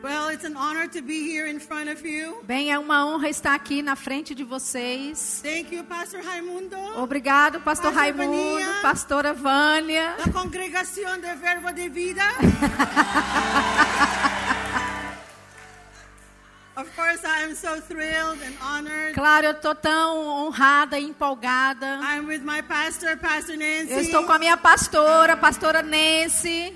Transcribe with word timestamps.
Well, 0.00 0.28
it's 0.28 0.44
an 0.44 0.56
honor 0.56 0.86
to 0.88 1.02
be 1.02 1.24
here 1.28 1.48
in 1.48 1.58
front 1.58 1.90
of 1.90 2.06
you. 2.06 2.38
Bem, 2.44 2.70
é 2.70 2.78
uma 2.78 3.04
honra 3.04 3.28
estar 3.28 3.54
aqui 3.54 3.82
na 3.82 3.96
frente 3.96 4.32
de 4.32 4.44
vocês. 4.44 5.40
Thank 5.42 5.74
you, 5.74 5.82
Pastor 5.84 6.22
Raimundo. 6.22 6.76
Obrigado, 6.96 7.60
pastor 7.60 7.92
Pastor 7.92 7.94
Raimundo, 7.94 8.60
Vania. 8.60 8.74
pastora 8.80 9.34
Vânia. 9.34 10.14
La 10.24 10.32
congregación 10.32 11.20
de 11.20 11.34
Verbo 11.34 11.72
de 11.72 11.88
Vida. 11.88 12.22
of 16.76 16.86
course, 16.94 17.24
I 17.24 17.42
am 17.42 17.56
so 17.56 17.80
thrilled 17.80 18.38
and 18.46 18.54
honored. 18.62 19.14
Claro, 19.14 19.46
eu 19.46 19.54
tô 19.54 19.74
tão 19.74 20.46
honrada 20.46 20.96
e 20.96 21.08
empolgada. 21.08 21.98
I'm 22.04 22.28
with 22.28 22.42
my 22.44 22.62
pastor, 22.62 23.16
Pastor 23.16 23.56
Nancy, 23.56 23.90
Eu 23.90 24.00
estou 24.00 24.22
com 24.24 24.30
a 24.32 24.38
minha 24.38 24.56
pastora, 24.56 25.36
pastora 25.36 25.82
Nancy, 25.82 26.72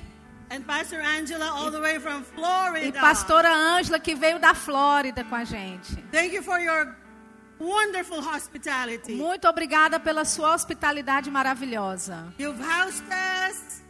and 0.53 0.63
Pastor 0.67 1.01
Angela, 1.01 1.47
all 1.51 1.71
the 1.71 1.81
way 1.81 1.99
from 1.99 2.23
Florida. 2.23 2.87
e 2.87 2.93
pastora 2.93 3.49
Ângela, 3.49 3.99
que 3.99 4.15
veio 4.15 4.39
da 4.39 4.55
Flórida 4.55 5.25
com 5.25 5.35
a 5.35 5.45
gente. 5.45 5.97
Thank 6.13 6.35
you 6.35 6.43
for 6.43 6.61
your 6.61 6.95
wonderful 7.59 8.19
hospitality. 8.19 9.15
Muito 9.15 9.49
obrigada 9.49 9.99
pela 9.99 10.25
sua 10.27 10.55
hospitalidade 10.55 11.31
maravilhosa. 11.31 12.33
You've 12.39 12.63
housed 12.63 13.05
us. 13.49 13.83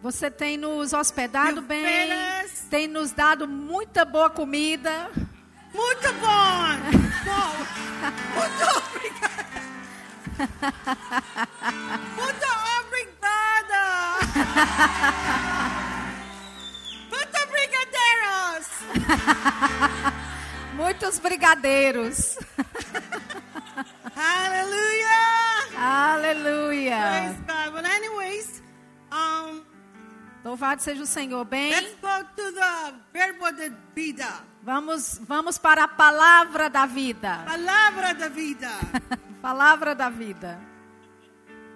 Você 0.00 0.30
tem 0.30 0.56
nos 0.58 0.92
hospedado 0.92 1.56
You 1.56 1.62
bem, 1.62 2.10
tem 2.68 2.86
nos 2.86 3.10
dado 3.10 3.48
muita 3.48 4.04
boa 4.04 4.28
comida. 4.30 5.10
muito 5.72 6.12
bom. 6.20 6.76
bom. 7.24 7.54
Muito 8.36 8.64
obrigada. 8.94 9.44
Muito 17.10 17.38
brigadeiros. 17.50 18.66
Muitos 20.74 21.18
brigadeiros. 21.18 22.38
Hallelujah. 24.14 25.14
Aleluia. 25.76 26.98
Praise 26.98 27.36
God. 27.46 27.74
Well, 27.74 27.86
anyways, 27.86 28.62
um, 29.12 29.62
Louvado 30.44 30.82
seja 30.82 31.02
o 31.02 31.06
Senhor. 31.06 31.44
Bem, 31.44 31.70
let's 31.70 31.94
go 32.00 32.24
to 32.36 32.52
the 32.52 32.94
verbo 33.12 33.50
de 33.52 33.72
vida. 33.94 34.28
vamos, 34.62 35.18
vamos 35.26 35.58
para 35.58 35.84
a 35.84 35.88
palavra 35.88 36.68
da 36.68 36.86
vida. 36.86 37.42
Palavra 37.46 38.14
da 38.14 38.28
vida. 38.28 38.68
palavra 39.42 39.94
da 39.94 40.08
vida. 40.10 40.58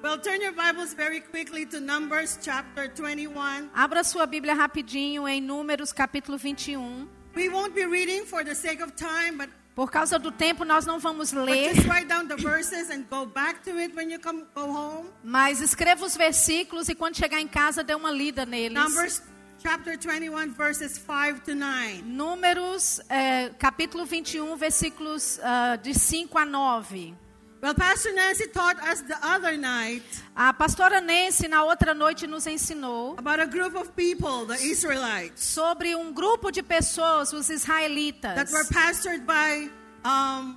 Well, 0.02 0.18
turn 0.18 0.40
your 0.40 0.52
Bibles 0.52 0.94
very 0.94 1.20
quickly 1.20 1.66
to 1.66 1.80
Numbers 1.80 2.38
chapter 2.42 2.88
21. 2.88 3.70
Abra 3.74 4.04
sua 4.04 4.26
Bíblia 4.26 4.54
rapidinho 4.54 5.26
em 5.26 5.40
Números 5.40 5.92
capítulo 5.92 6.38
21. 6.38 7.08
We 7.34 7.48
won't 7.48 7.74
be 7.74 7.84
reading 7.86 8.24
for 8.24 8.44
the 8.44 8.54
sake 8.54 8.82
of 8.82 8.92
time, 8.94 9.36
but 9.38 9.48
Por 9.74 9.92
causa 9.92 10.18
do 10.18 10.32
tempo 10.32 10.64
nós 10.64 10.84
não 10.84 10.98
vamos 10.98 11.30
ler, 11.32 11.72
just 11.72 11.86
write 11.86 12.08
down 12.08 12.26
the 12.26 12.34
verses 12.36 12.90
and 12.90 13.04
go 13.08 13.24
back 13.26 13.62
to 13.62 13.78
it 13.78 13.94
when 13.94 14.10
you 14.10 14.18
come 14.18 14.44
go 14.52 14.62
home. 14.62 15.08
mas 15.22 15.60
escreva 15.60 16.04
os 16.04 16.16
versículos 16.16 16.88
e 16.88 16.96
quando 16.96 17.16
chegar 17.16 17.40
em 17.40 17.46
casa 17.46 17.84
dê 17.84 17.94
uma 17.94 18.10
lida 18.10 18.44
neles. 18.44 18.76
Numbers 18.76 19.22
chapter 19.62 19.96
21 19.96 20.52
verses 20.52 20.98
5 20.98 21.42
to 21.44 21.54
9. 21.54 22.02
Números 22.02 23.00
eh, 23.08 23.52
capítulo 23.56 24.04
21, 24.04 24.56
versículos 24.56 25.38
ah, 25.44 25.76
de 25.76 25.94
5 25.94 26.36
a 26.36 26.44
9. 26.44 27.14
Well, 27.60 27.74
Pastor 27.74 28.12
Nancy 28.14 28.46
taught 28.48 28.78
us 28.84 29.00
the 29.02 29.16
other 29.20 29.56
night 29.56 30.04
A 30.36 30.54
pastora 30.54 31.00
Nancy 31.00 31.48
na 31.48 31.64
outra 31.64 31.92
noite 31.92 32.24
nos 32.26 32.46
ensinou 32.46 33.18
about 33.18 33.40
a 33.40 33.46
group 33.46 33.74
of 33.74 33.90
people, 33.96 34.46
the 34.46 34.54
Israelites, 34.62 35.42
sobre 35.42 35.96
um 35.96 36.12
grupo 36.12 36.52
de 36.52 36.62
pessoas, 36.62 37.32
os 37.32 37.50
israelitas, 37.50 38.36
that 38.36 38.52
were 38.52 38.64
pastored 38.68 39.26
by 39.26 39.68
um, 40.04 40.56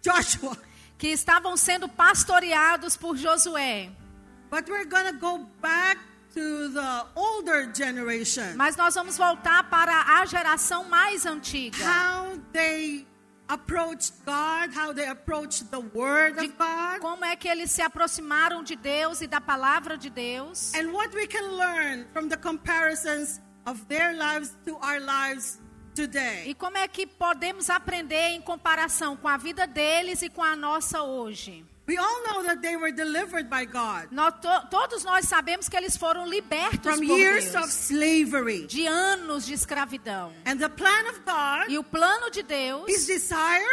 Joshua. 0.00 0.56
que 0.96 1.08
estavam 1.08 1.56
sendo 1.56 1.88
pastoreados 1.88 2.96
por 2.96 3.16
Josué. 3.16 3.90
But 4.48 4.68
we're 4.68 4.84
going 4.84 5.12
to 5.12 5.18
go 5.18 5.44
back 5.60 5.98
to 6.34 6.68
the 6.68 7.06
older 7.16 7.68
generation. 7.74 8.54
Mas 8.56 8.76
nós 8.76 8.94
vamos 8.94 9.16
voltar 9.18 9.64
para 9.68 10.20
a 10.20 10.24
geração 10.24 10.84
mais 10.84 11.26
antiga. 11.26 11.84
How 11.84 12.38
they 12.52 13.04
approached 13.48 14.12
God, 14.24 14.72
how 14.74 14.92
they 14.92 15.06
approached 15.06 15.70
the 15.70 15.80
Word 15.80 16.38
of 16.38 16.56
God. 16.58 17.00
como 17.00 17.24
é 17.24 17.36
que 17.36 17.48
eles 17.48 17.70
se 17.70 17.82
aproximaram 17.82 18.62
de 18.62 18.76
Deus 18.76 19.20
e 19.20 19.26
da 19.26 19.40
palavra 19.40 19.96
de 19.96 20.10
Deus. 20.10 20.72
And 20.74 20.92
what 20.92 21.14
we 21.14 21.26
can 21.26 21.56
learn 21.56 22.06
from 22.12 22.28
the 22.28 22.36
comparisons 22.36 23.40
of 23.64 23.84
their 23.88 24.12
lives 24.14 24.56
to 24.66 24.76
our 24.76 25.00
lives 25.00 25.60
today. 25.94 26.44
E 26.46 26.54
como 26.54 26.76
é 26.76 26.86
que 26.88 27.06
podemos 27.06 27.70
aprender 27.70 28.30
em 28.30 28.40
comparação 28.40 29.16
com 29.16 29.28
a 29.28 29.36
vida 29.36 29.66
deles 29.66 30.22
e 30.22 30.28
com 30.28 30.42
a 30.42 30.54
nossa 30.56 31.02
hoje. 31.02 31.64
We 31.86 31.96
all 31.98 32.22
know 32.24 32.42
that 32.44 32.60
they 32.62 32.76
were 32.76 32.90
delivered 32.90 33.48
by 33.48 33.64
God 33.64 34.08
Nós 34.10 34.34
to- 34.42 34.68
todos 34.70 35.04
nós 35.04 35.24
sabemos 35.26 35.68
que 35.68 35.76
eles 35.76 35.96
foram 35.96 36.26
libertos 36.26 36.80
from 36.82 37.06
por 37.06 37.16
years 37.16 37.52
Deus 37.52 37.54
of 37.64 37.70
slavery. 37.72 38.66
de 38.66 38.86
anos 38.86 39.46
de 39.46 39.54
escravidão. 39.54 40.32
And 40.44 40.56
the 40.58 40.68
plan 40.68 41.06
of 41.10 41.20
God, 41.24 41.70
E 41.70 41.78
o 41.78 41.84
plano 41.84 42.28
de 42.30 42.42
Deus, 42.42 42.88
his 42.88 43.06
desire, 43.06 43.64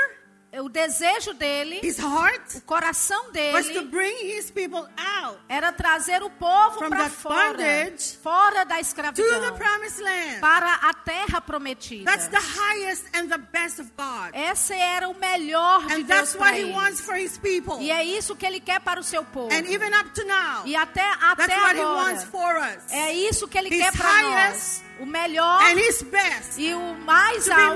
o 0.62 0.70
desejo 0.70 1.34
dele, 1.34 1.80
his 1.84 1.98
heart, 1.98 2.56
o 2.58 2.62
coração 2.62 3.26
was 3.54 3.68
to 3.68 3.74
dele 3.74 3.88
bring 3.88 4.16
his 4.38 4.52
people 4.52 4.88
out 4.98 5.40
era 5.50 5.72
trazer 5.72 6.22
o 6.24 6.30
povo 6.30 6.78
para 6.90 7.10
fora, 7.10 7.54
bondage 7.54 8.18
fora 8.22 8.64
da 8.64 8.76
to 8.76 8.76
the 8.76 8.80
escravidão, 8.82 9.58
promised 9.58 10.00
land. 10.02 10.40
para 10.40 10.74
a 10.76 10.94
terra 10.94 11.42
prometida. 11.42 12.06
That's 12.12 12.28
the 12.28 12.40
highest 12.40 13.06
and 13.16 13.28
the 13.30 13.38
best 13.38 13.80
of 13.80 13.92
God. 13.98 14.32
Esse 14.34 14.74
era 14.74 15.10
o 15.10 15.14
melhor 15.18 15.86
de 15.88 15.94
And 15.94 15.98
Deus 16.04 16.08
that's 16.08 16.36
what 16.36 16.54
he 16.56 16.66
wants 16.72 17.02
for 17.02 17.16
his 17.16 17.38
people. 17.38 17.80
E 17.82 17.90
é 17.92 18.04
isso 18.04 18.36
que 18.36 18.46
ele 18.46 18.60
quer 18.60 18.80
para 18.82 19.00
o 19.00 19.04
seu 19.04 19.24
povo. 19.24 19.54
And 19.54 19.66
even 19.68 19.94
up 19.94 20.10
to 20.12 20.24
now, 20.26 20.66
E 20.66 20.76
até, 20.76 21.02
até 21.22 21.48
that's 21.48 21.62
what 21.62 21.76
he 21.76 21.82
agora, 21.82 21.96
wants 21.96 22.24
for 22.26 22.58
us. 22.58 22.92
é 22.92 23.14
isso 23.14 23.48
que 23.48 23.58
ele 23.58 23.70
His 23.70 23.82
quer 23.82 23.92
para 23.98 24.22
nós. 24.22 24.84
O 25.00 25.06
melhor 25.06 25.62
e 26.58 26.74
o 26.74 26.94
mais 26.96 27.50
alto 27.50 27.76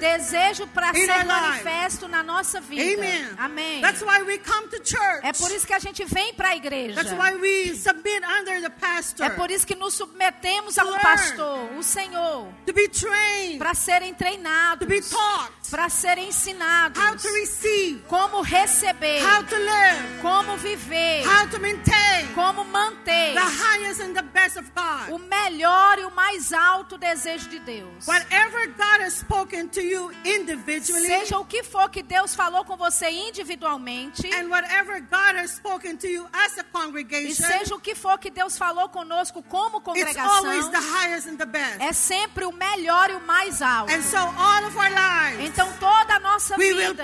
desejo 0.00 0.66
para 0.68 0.92
ser 0.92 1.24
manifesto 1.24 2.08
na 2.08 2.22
nossa 2.22 2.60
vida. 2.60 3.02
Amen. 3.02 3.28
Amém. 3.36 3.80
That's 3.80 4.02
why 4.02 4.22
we 4.22 4.38
come 4.38 4.68
to 4.68 4.76
church. 4.78 5.20
É 5.22 5.32
por 5.32 5.50
isso 5.50 5.66
que 5.66 5.72
a 5.72 5.78
gente 5.78 6.04
vem 6.04 6.34
para 6.34 6.50
a 6.50 6.56
igreja. 6.56 6.94
That's 6.94 7.12
why 7.12 7.34
we 7.34 7.76
submit 7.76 8.24
under 8.24 8.60
the 8.60 8.70
pastor 8.70 9.26
É 9.26 9.30
por 9.30 9.50
isso 9.50 9.66
que 9.66 9.74
nos 9.74 9.94
submetemos 9.94 10.78
a 10.78 10.84
um 10.84 10.98
pastor, 10.98 11.72
o 11.76 11.82
Senhor, 11.82 12.48
to 12.66 12.72
be 12.72 12.88
trained, 12.88 13.58
para 13.58 13.74
serem 13.74 14.12
to 14.12 14.18
treinados, 14.18 14.88
be 14.88 15.00
taught 15.02 15.52
para 15.74 15.88
serem 15.88 16.28
ensinados, 16.28 17.02
how 17.02 17.16
to 17.16 17.28
receive, 17.32 18.00
como 18.06 18.42
receber, 18.42 19.20
how 19.24 19.42
to 19.42 19.56
live, 19.56 20.22
como 20.22 20.56
viver, 20.56 21.24
how 21.26 21.48
to 21.48 21.58
maintain 21.58 22.32
como 22.32 22.62
manter 22.64 23.34
the 23.34 23.40
highest 23.40 24.00
and 24.00 24.14
the 24.14 24.22
best 24.22 24.56
of 24.56 24.70
God. 24.72 25.10
o 25.10 25.18
melhor 25.18 25.98
e 25.98 26.04
o 26.04 26.12
mais 26.12 26.52
alto 26.52 26.96
desejo 26.96 27.48
de 27.48 27.58
Deus. 27.58 28.06
Whatever 28.06 28.68
God 28.68 29.00
has 29.00 29.14
spoken 29.14 29.68
to 29.70 29.80
you 29.80 30.12
individually, 30.24 31.08
Seja 31.08 31.40
o 31.40 31.44
que 31.44 31.64
for 31.64 31.90
que 31.90 32.04
Deus 32.04 32.36
falou 32.36 32.64
com 32.64 32.76
você 32.76 33.10
individualmente, 33.10 34.32
and 34.32 34.48
whatever 34.48 35.00
God 35.00 35.36
has 35.36 35.56
spoken 35.56 35.96
to 35.96 36.06
you 36.06 36.24
as 36.32 36.56
a 36.56 36.60
e 36.60 36.64
congregation, 36.72 37.34
seja 37.46 37.74
o 37.74 37.80
que 37.80 37.96
for 37.96 38.16
que 38.18 38.30
Deus 38.30 38.56
falou 38.56 38.88
conosco 38.90 39.42
como 39.42 39.78
it's 39.78 39.84
congregação, 39.84 40.36
always 40.36 40.68
the 40.68 40.80
highest 40.80 41.28
and 41.28 41.36
the 41.36 41.46
best. 41.46 41.82
é 41.82 41.92
sempre 41.92 42.44
o 42.44 42.52
melhor 42.52 43.10
e 43.10 43.14
o 43.14 43.20
mais 43.26 43.60
alto. 43.60 43.92
And 43.92 44.02
so 44.02 44.18
all 44.18 44.64
of 44.66 44.76
our 44.78 44.90
lives, 44.90 45.50
Então 45.50 45.63
toda 45.74 46.14
a 46.16 46.20
nossa 46.20 46.56
we 46.56 46.72
vida, 46.74 47.02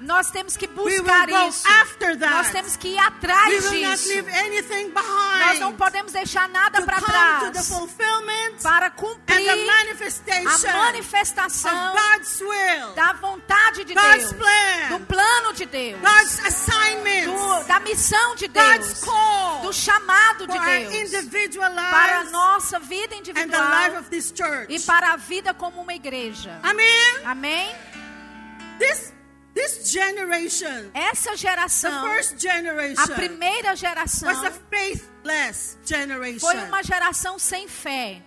nós 0.00 0.30
temos 0.30 0.56
que 0.56 0.66
buscar 0.66 1.26
isso. 1.48 1.66
Nós 2.30 2.50
temos 2.50 2.76
que 2.76 2.88
ir 2.88 2.98
atrás 2.98 3.48
disso. 3.70 4.08
Nós 5.46 5.60
não 5.60 5.74
podemos 5.74 6.12
deixar 6.12 6.48
nada 6.48 6.82
para 6.82 7.00
trás 7.46 7.68
para 8.62 8.90
cumprir 8.90 9.36
a 10.46 10.52
manifestação 10.76 11.72
will, 12.40 12.94
da 12.94 13.12
vontade 13.14 13.84
de 13.84 13.94
Deus, 13.94 14.32
plan, 14.32 14.88
do 14.98 15.06
plano 15.06 15.52
de 15.54 15.66
Deus, 15.66 16.00
do- 17.26 17.64
da 17.66 17.80
missão 17.80 18.34
de 18.34 18.48
Deus, 18.48 19.00
do 19.62 19.72
chamado 19.72 20.46
de 20.46 20.58
Deus 20.90 20.94
para 21.90 22.20
a 22.20 22.24
nossa 22.24 22.78
vida 22.80 23.14
individual 23.14 23.42
e 24.68 24.80
para 24.80 25.12
a 25.12 25.16
vida 25.16 25.54
como 25.54 25.80
uma 25.80 25.94
igreja. 25.94 26.58
Amen. 26.62 26.88
Amém? 27.24 27.47
This 28.78 29.12
this 29.54 29.92
generation, 29.92 30.90
Essa 30.94 31.30
the 31.30 31.36
geração, 31.36 32.02
first 32.02 32.34
a 32.34 32.36
generation, 32.36 33.14
primeira 33.14 33.74
geração, 33.74 34.28
was 34.28 34.44
a 34.44 34.50
faithless 34.70 35.76
generation. 35.84 36.40
foi 36.40 36.56
uma 36.64 36.82
geração 36.82 37.38
sem 37.38 37.66
fé. 37.66 38.22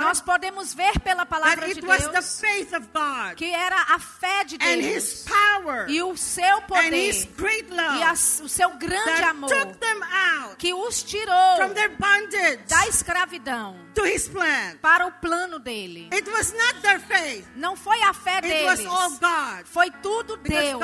Nós 0.00 0.20
podemos 0.20 0.74
ver 0.74 0.98
pela 1.00 1.24
palavra 1.24 1.66
it 1.66 1.80
de 1.80 1.86
was 1.86 2.02
the 2.06 2.12
Deus 2.12 2.40
faith 2.40 2.72
of 2.74 2.86
God 2.92 3.36
que 3.36 3.46
era 3.52 3.76
a 3.94 3.98
fé 3.98 4.44
de 4.44 4.56
and 4.56 4.76
His 4.80 5.24
Deus 5.24 5.24
power 5.24 5.86
e 5.90 6.02
o 6.02 6.16
seu 6.16 6.60
poder 6.62 6.92
e 6.92 8.02
a- 8.02 8.12
o 8.12 8.48
seu 8.48 8.70
grande 8.76 9.22
amor 9.22 9.48
took 9.50 9.78
them 9.78 10.00
out 10.02 10.56
que 10.58 10.72
os 10.74 11.02
tirou 11.02 11.56
from 11.56 11.70
their 11.74 11.90
bondage 11.96 12.58
da 12.68 12.86
escravidão 12.88 13.76
to 13.94 14.04
His 14.06 14.28
plan. 14.28 14.76
para 14.82 15.06
o 15.06 15.12
plano 15.12 15.58
dele. 15.58 16.08
It 16.12 16.28
was 16.28 16.52
not 16.52 16.80
their 16.82 16.98
faith, 17.00 17.46
Não 17.54 17.76
foi 17.76 18.00
a 18.02 18.12
fé 18.12 18.38
it 18.42 18.64
was 18.64 18.78
deles, 18.80 18.92
all 18.92 19.10
God. 19.12 19.64
foi 19.66 19.90
tudo 20.02 20.36
Deus, 20.38 20.80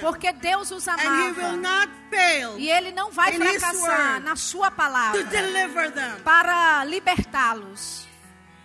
porque 0.00 0.32
Deus 0.32 0.70
os 0.70 0.86
And 0.88 0.96
He 0.98 1.06
will 1.06 1.46
amava 1.46 1.56
not 1.56 1.92
fail 2.10 2.58
e 2.58 2.68
Ele 2.70 2.90
não 2.92 3.10
vai 3.10 3.32
fracassar 3.32 4.20
na 4.20 4.36
sua 4.36 4.70
palavra 4.70 5.22
deliver 5.24 5.92
them. 5.92 6.20
Para 6.74 6.84
libertá-los. 6.84 8.06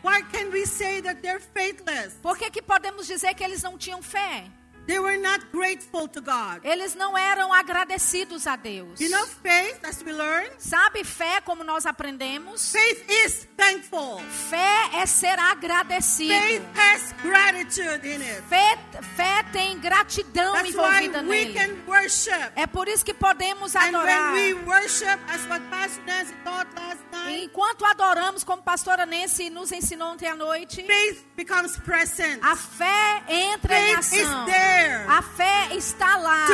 Why 0.01 0.23
can 0.31 0.51
we 0.51 0.65
say 0.65 1.01
that 1.01 1.21
they're 1.21 1.39
faithless? 1.39 2.15
Por 2.21 2.37
que, 2.37 2.49
que 2.49 2.61
podemos 2.61 3.05
dizer 3.05 3.35
que 3.35 3.43
eles 3.43 3.61
não 3.61 3.77
tinham 3.77 4.01
fé? 4.01 4.45
They 4.89 4.97
were 4.97 5.19
not 5.19 5.41
grateful 5.51 6.07
to 6.07 6.19
God. 6.19 6.61
Eles 6.65 6.95
não 6.95 7.15
eram 7.15 7.53
agradecidos 7.53 8.47
a 8.47 8.55
Deus. 8.55 8.99
You 8.99 9.11
know, 9.11 9.23
faith, 9.27 9.77
as 9.83 10.01
we 10.03 10.11
learn, 10.11 10.47
Sabe 10.57 11.03
fé, 11.03 11.39
como 11.41 11.63
nós 11.63 11.85
aprendemos? 11.85 12.71
faith 12.71 13.05
is 13.07 13.47
thankful. 13.55 14.19
Fé 14.49 14.89
é 14.95 15.05
ser 15.05 15.37
agradecido. 15.37 16.33
Faith 16.33 16.63
has 16.75 17.13
gratitude 17.21 18.03
in 18.03 18.19
it. 18.19 18.41
Fé, 18.49 18.79
fé 19.15 19.43
tem 19.53 19.77
gratidão 19.79 20.53
That's 20.53 20.73
why 20.75 21.05
envolvida 21.05 21.19
we 21.21 21.45
nele. 21.45 21.53
can 21.53 21.69
worship. 21.87 22.51
É 22.55 22.65
por 22.65 22.87
isso 22.87 23.05
que 23.05 23.13
podemos 23.13 23.75
And 23.75 23.95
adorar. 23.95 24.33
when 24.33 24.55
we 24.55 24.63
worship, 24.65 25.19
as 25.29 25.45
what 25.47 25.61
Pastor 25.69 26.03
Nancy 26.07 26.33
taught 26.43 26.67
last 26.75 27.01
night, 27.11 27.43
Enquanto 27.43 27.85
adoramos, 27.85 28.43
como 28.43 28.63
pastora 28.63 29.05
Nancy 29.05 29.51
nos 29.51 29.71
ensinou 29.71 30.13
ontem 30.13 30.27
à 30.27 30.35
noite, 30.35 30.83
faith 30.87 31.23
becomes 31.35 31.77
present. 31.77 32.39
a 32.43 32.55
fé 32.55 33.21
entra 33.27 33.77
em 33.79 33.95
Faith 34.01 34.13
is 34.13 34.27
ação. 34.27 34.45
there 34.45 34.78
A 35.07 35.21
fé 35.21 35.75
está 35.75 36.17
lá 36.17 36.47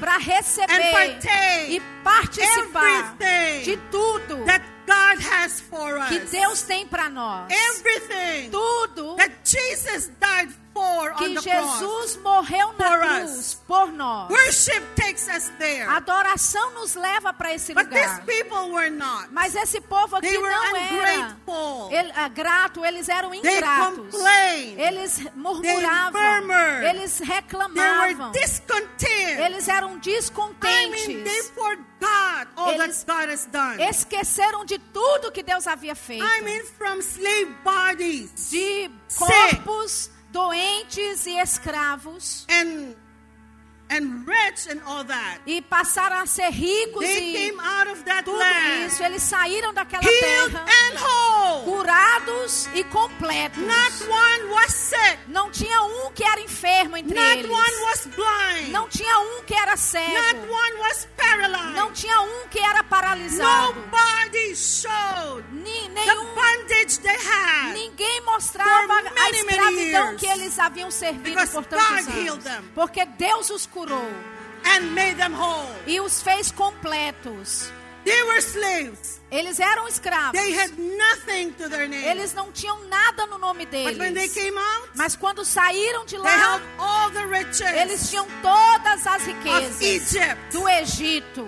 para 0.00 0.14
and 0.14 0.18
receber 0.18 1.70
e 1.70 1.82
participar 2.02 3.16
everything 3.20 3.62
de 3.64 3.76
tudo 3.90 4.44
that 4.44 4.64
God 4.86 5.22
has 5.22 5.60
for 5.60 6.06
que 6.08 6.16
us. 6.16 6.30
Deus 6.30 6.62
tem 6.62 6.86
para 6.86 7.10
nós. 7.10 7.52
Tudo 8.50 9.16
que. 11.16 11.24
Jesus 11.40 12.16
morreu 12.22 12.72
na 12.78 12.88
cruz 13.20 13.54
por 13.66 13.92
nós. 13.92 14.30
Worship 14.30 14.82
takes 14.96 15.26
us 15.28 15.50
there. 15.58 15.82
A 15.88 15.96
adoração 15.96 16.70
nos 16.74 16.94
leva 16.94 17.32
para 17.32 17.54
esse 17.54 17.72
lugar. 17.84 18.20
Mas 19.30 19.54
esse 19.54 19.80
povo 19.80 20.16
aqui 20.16 20.28
não 20.38 20.50
era 20.50 20.78
ele- 21.92 22.12
ah, 22.14 22.28
grato, 22.28 22.84
eles 22.84 23.08
eram 23.08 23.32
ingratos. 23.34 24.14
Eles 24.78 25.18
murmuravam, 25.34 26.20
eles 26.84 27.18
reclamavam, 27.20 28.32
eles 29.44 29.68
eram 29.68 29.98
descontentes. 29.98 31.26
Eles-. 32.68 33.04
Esqueceram 33.80 34.64
de 34.64 34.78
tudo 34.78 35.32
que 35.32 35.42
Deus 35.42 35.66
havia 35.66 35.94
feito. 35.94 36.24
I 36.24 36.42
mean, 36.42 36.64
from 36.78 36.98
slave 37.00 37.54
bodies 37.64 38.50
De 38.50 38.90
corpos 39.16 40.10
doentes 40.32 41.26
e 41.26 41.38
escravos. 41.38 42.46
and 42.48 42.94
E 45.46 45.62
passaram 45.62 46.18
a 46.18 46.26
ser 46.26 46.50
ricos 46.50 47.04
They 47.06 47.30
e 47.30 47.32
came 47.50 47.60
out 47.60 47.90
of 47.90 48.02
that 48.04 48.24
tudo 48.24 48.36
land 48.38 48.86
isso. 48.86 49.02
Eles 49.02 49.22
saíram 49.22 49.72
daquela 49.72 50.02
healed 50.04 50.52
terra 50.52 51.62
curados 51.64 52.68
e 52.74 52.84
completos. 52.84 53.58
Not 53.62 54.04
one 54.10 54.44
was 54.52 54.72
sick. 54.72 55.18
Não 55.28 55.50
tinha 55.50 55.82
um 55.82 56.12
que 56.12 56.22
era 56.24 56.40
enfermo 56.40 56.96
entre 56.96 57.14
Not 57.14 57.38
eles. 57.38 57.50
one 57.50 57.80
was 57.84 58.06
blind. 58.06 58.68
Não 58.70 58.88
tinha 58.88 59.18
um 59.20 59.42
que 59.44 59.54
era 59.54 59.70
Not 59.70 59.80
cego. 59.80 60.52
one 60.52 60.76
was 60.80 61.08
paralyzed. 61.16 61.74
Não 61.76 61.92
tinha 61.92 62.20
um 62.20 62.48
que 62.50 62.58
era 62.58 62.82
paralisado. 62.84 63.74
Nobody 63.74 64.54
showed 64.54 65.44
Ni- 65.52 65.88
the 65.88 66.04
nenhum, 66.06 66.34
bondage 66.34 67.00
they 67.00 67.16
had. 67.16 67.72
ninguém 67.72 68.20
mostrava 68.22 68.92
a 68.98 69.02
many, 69.02 69.14
many 69.14 69.48
escravidão 69.48 70.16
que 70.16 70.26
eles 70.26 70.58
haviam 70.58 70.90
servido 70.90 71.46
por 71.48 71.64
tantos 71.64 72.06
God 72.06 72.14
healed 72.14 72.30
anos. 72.30 72.44
them. 72.44 72.70
Porque 72.74 73.04
Deus 73.06 73.50
os 73.50 73.64
curou 73.66 73.77
and 73.86 74.94
made 74.94 75.16
them 75.16 75.32
whole. 75.34 75.68
e 75.86 76.00
os 76.00 76.22
fez 76.22 76.50
completos. 76.52 77.70
They 78.04 78.22
were 78.22 78.38
slaves. 78.40 79.20
Eles 79.30 79.60
eram 79.60 79.86
escravos. 79.86 80.32
They 80.40 80.52
had 80.54 80.70
nothing 80.78 81.50
to 81.58 81.68
their 81.68 81.86
name. 81.86 82.06
Eles 82.06 82.32
não 82.32 82.50
tinham 82.52 82.82
nada 82.88 83.26
no 83.26 83.36
nome 83.38 83.66
but 83.66 83.98
when 83.98 84.14
they 84.14 84.28
deles. 84.28 84.32
came 84.34 84.56
out, 84.56 84.88
Mas 84.94 85.14
quando 85.14 85.44
saíram 85.44 86.06
de 86.06 86.16
they 86.16 86.24
lá, 86.24 86.30
held 86.54 86.62
all 86.78 87.10
the 87.10 87.26
riches 87.26 87.60
eles 87.60 88.08
tinham 88.08 88.26
todas 88.40 89.06
as 89.06 89.22
of 89.22 89.26
riquezas 89.26 89.80
Egypt. 89.82 90.38
do 90.52 90.66
Egito. 90.68 91.46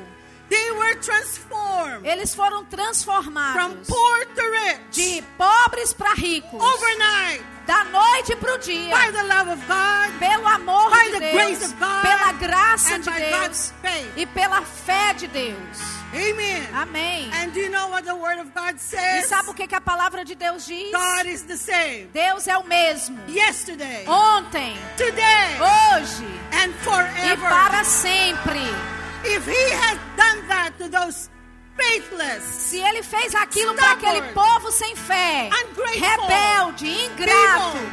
They 0.50 0.70
were 0.72 0.94
transformed 1.00 2.04
Eles 2.04 2.34
foram 2.34 2.64
from 2.66 2.78
transformados 2.78 3.86
poor 3.88 4.24
to 4.34 4.42
rich 4.50 4.96
de 4.96 5.22
pobres 5.38 5.92
para 5.94 6.14
ricos, 6.14 6.60
overnight 6.60 7.42
da 7.66 7.84
noite 7.84 8.34
para 8.36 8.54
o 8.54 8.58
dia, 8.58 8.90
by 8.90 9.12
the 9.12 9.22
love 9.22 9.48
of 9.48 9.60
God 9.68 10.10
pelo 10.18 10.44
amor 10.46 10.90
by 10.90 11.04
de 11.06 11.12
the 11.12 11.20
Deus, 11.20 11.32
grace 11.34 11.64
of 11.64 11.78
God, 11.78 12.02
pela 12.02 12.32
graça 12.32 12.94
and 12.96 13.02
de 13.04 13.10
by 13.10 13.18
Deus 13.20 13.72
e 14.16 14.26
pela 14.26 14.62
fé 14.62 15.12
de 15.14 15.28
Deus. 15.28 15.78
Amen. 16.12 16.66
Amém. 16.74 17.30
And 17.32 17.52
do 17.52 17.60
you 17.60 17.68
know 17.70 17.86
what 17.90 18.04
the 18.04 18.16
Word 18.16 18.40
of 18.40 18.52
God 18.52 18.74
E 18.74 18.78
says? 18.80 19.26
sabe 19.28 19.50
o 19.50 19.54
que, 19.54 19.68
que 19.68 19.76
a 19.76 19.80
palavra 19.80 20.24
de 20.24 20.34
Deus 20.34 20.66
diz? 20.66 20.90
God 20.90 21.26
is 21.26 21.42
the 21.44 21.56
same 21.56 22.08
Deus 22.12 22.48
é 22.48 22.58
o 22.58 22.64
mesmo. 22.66 23.16
yesterday, 23.28 24.04
Ontem, 24.08 24.76
today, 24.96 25.56
hoje 25.94 26.24
and 26.52 26.70
e 26.70 26.82
forever. 26.82 27.48
para 27.48 27.84
sempre. 27.84 28.58
If 29.24 29.46
He 29.46 29.70
has 29.74 29.98
done 30.16 30.46
that 30.48 30.72
to 30.78 30.88
those 30.88 31.28
faithless, 31.76 32.42
Se 32.44 32.78
ele 32.80 33.02
fez 33.02 33.34
aquilo 33.34 33.74
para 33.74 33.92
aquele 33.92 34.22
povo 34.32 34.70
sem 34.72 34.94
fé, 34.96 35.50
rebelde, 35.94 36.88
ingrato, 36.88 37.78
People. 37.78 37.90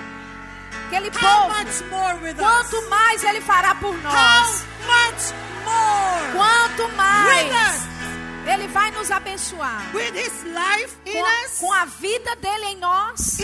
aquele 0.88 1.10
how 1.10 1.48
povo, 1.50 1.64
much 1.64 1.82
more 1.90 2.16
with 2.22 2.36
us? 2.36 2.40
quanto 2.40 2.90
mais 2.90 3.24
ele 3.24 3.42
fará 3.42 3.76
por 3.76 3.94
How 3.96 4.02
nós, 4.02 4.66
much 4.86 5.34
more 5.66 6.32
quanto 6.34 6.90
mais 6.96 7.88
ele 8.48 8.68
vai 8.70 8.92
nos 8.92 9.12
abençoar. 9.12 9.84
Com, 9.92 11.66
com 11.66 11.74
a 11.74 11.86
vida 11.86 12.36
dele 12.38 12.66
em 12.68 12.78
nós, 12.78 13.38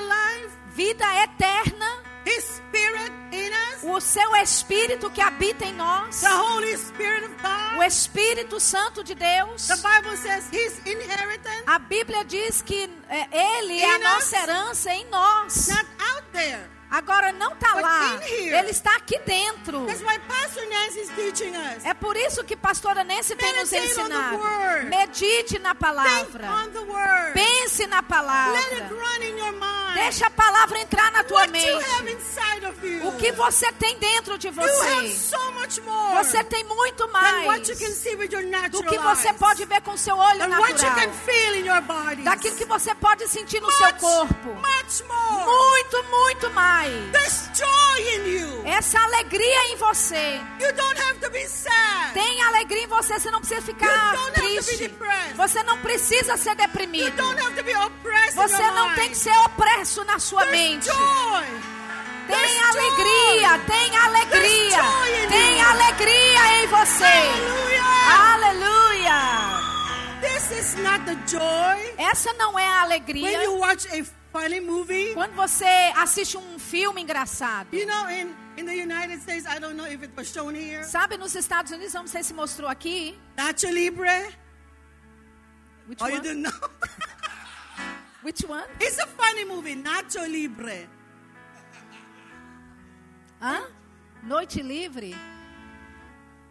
life, 0.00 0.48
vida 0.74 1.04
eterna, 1.24 1.86
us, 2.26 3.82
o 3.82 4.00
seu 4.00 4.36
Espírito 4.36 5.10
que 5.10 5.20
habita 5.20 5.64
em 5.64 5.72
nós, 5.74 6.20
the 6.20 6.28
Holy 6.28 6.76
Spirit 6.76 7.24
of 7.24 7.34
o 7.34 7.76
God. 7.76 7.86
Espírito 7.86 8.60
Santo 8.60 9.02
de 9.02 9.14
Deus. 9.14 9.68
A 11.66 11.78
Bíblia 11.78 12.24
diz 12.24 12.62
que 12.62 12.90
é, 13.08 13.62
ele 13.62 13.80
é 13.80 13.94
a 13.94 13.98
nossa 13.98 14.36
us. 14.36 14.42
herança 14.42 14.92
em 14.92 15.06
nós. 15.06 15.68
Agora 16.90 17.30
não 17.30 17.52
está 17.52 17.74
lá, 17.74 18.20
ele 18.26 18.70
está 18.70 18.96
aqui 18.96 19.16
dentro. 19.20 19.86
É 21.84 21.94
por 21.94 22.16
isso 22.16 22.42
que 22.42 22.56
pastora 22.56 23.04
Nancy 23.04 23.36
tem 23.36 23.54
nos 23.54 23.72
ensinado. 23.72 24.38
Medite 24.88 25.58
na 25.60 25.72
palavra. 25.74 26.48
Pense 27.32 27.86
na 27.86 28.02
palavra. 28.02 28.60
Deixa 29.94 30.26
a 30.26 30.30
palavra 30.30 30.80
entrar 30.80 31.12
na 31.12 31.22
tua 31.22 31.40
What 31.40 31.52
mente. 31.52 33.06
O 33.06 33.12
que 33.18 33.32
você 33.32 33.70
tem 33.72 33.96
dentro 33.98 34.36
de 34.36 34.50
você. 34.50 35.08
so 35.16 35.36
Você 36.14 36.42
tem 36.44 36.64
muito 36.64 37.08
mais 37.08 37.68
do 38.70 38.82
que 38.82 38.98
você 38.98 39.32
pode 39.34 39.64
ver 39.64 39.80
com 39.82 39.96
seu 39.96 40.16
olho 40.16 40.48
natural. 40.48 40.62
Daquilo 42.24 42.56
que 42.56 42.64
você 42.64 42.94
pode 42.94 43.28
sentir 43.28 43.60
no 43.60 43.70
seu 43.70 43.94
corpo. 43.94 44.54
Muito, 45.46 46.04
muito 46.10 46.50
mais. 46.50 46.79
There's 47.12 47.50
joy 47.54 48.16
in 48.16 48.26
you. 48.38 48.62
Essa 48.66 48.98
alegria 48.98 49.72
em 49.72 49.76
você. 49.76 50.40
You 50.60 50.72
don't 50.72 51.00
have 51.00 51.18
to 51.20 51.30
be 51.30 51.46
sad. 51.46 52.12
Tem 52.14 52.42
alegria 52.42 52.84
em 52.84 52.86
você, 52.86 53.18
você 53.18 53.30
não 53.30 53.40
precisa 53.40 53.60
You 53.60 53.66
ficar 53.66 54.14
triste. 54.34 54.94
Você 55.36 55.62
não 55.62 55.78
precisa 55.78 56.36
ser 56.36 56.50
You 56.50 56.56
deprimido. 56.56 57.22
Você 58.34 58.70
não 58.70 58.94
tem 58.94 59.08
que 59.10 59.16
ser 59.16 59.36
opresso 59.46 60.04
na 60.04 60.18
sua 60.18 60.44
There's 60.46 60.58
mente. 60.70 60.86
joy. 60.86 61.44
Tem 62.26 62.36
There's 62.38 62.64
alegria, 62.76 63.48
joy. 63.48 63.66
tem 63.66 63.96
alegria, 63.96 64.70
There's 64.70 64.74
joy 64.76 65.24
in 65.24 65.28
tem 65.28 65.58
you. 65.58 65.68
alegria 65.68 66.62
em 66.62 66.66
você. 66.68 67.04
Aleluia. 68.30 69.20
This 70.20 70.50
is 70.52 70.74
not 70.82 71.04
the 71.06 71.16
joy 71.26 71.94
Essa 71.98 72.32
não 72.34 72.58
é 72.58 72.66
a 72.68 72.82
alegria 72.82 73.38
funny 74.32 74.60
movie. 74.60 75.12
quando 75.14 75.34
você 75.34 75.92
assiste 75.96 76.36
um 76.36 76.58
filme 76.58 77.02
engraçado. 77.02 77.74
You 77.74 77.86
know, 77.86 78.08
in, 78.10 78.34
in 78.56 78.64
the 78.66 78.74
United 78.74 79.20
States, 79.22 79.46
I 79.46 79.58
don't 79.58 79.74
know 79.76 79.86
if 79.86 80.02
it 80.02 80.12
was 80.16 80.28
shown 80.32 80.54
here. 80.54 80.84
Sabe, 80.84 81.16
nos 81.16 81.34
Estados 81.34 81.72
Unidos, 81.72 81.94
não 81.94 82.06
sei 82.06 82.22
se 82.22 82.32
mostrou 82.34 82.68
aqui. 82.68 83.18
Nacho 83.36 83.68
Libre. 83.70 84.34
Which 85.88 86.00
Oh, 86.02 86.06
you 86.08 86.14
one? 86.14 86.22
didn't 86.22 86.42
know? 86.42 86.52
Which 88.22 88.44
one? 88.46 88.64
It's 88.78 88.98
a 88.98 89.06
funny 89.06 89.44
movie, 89.44 89.74
Nacho 89.76 90.24
Libre. 90.28 90.88
Hã? 93.40 93.62
Noite 94.22 94.62
Livre? 94.62 95.14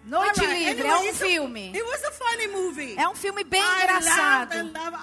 Noite 0.06 0.40
Alright, 0.40 0.64
Livre 0.64 0.88
anyway, 0.88 1.08
é 1.08 1.12
um 1.12 1.14
filme. 1.14 1.72
a. 1.74 2.96
É 2.98 3.08
um 3.10 3.16
filme 3.16 3.44
bem 3.44 3.62
I 3.62 3.84
engraçado. 3.84 4.54
and 4.54 4.72
laughed. 4.74 4.96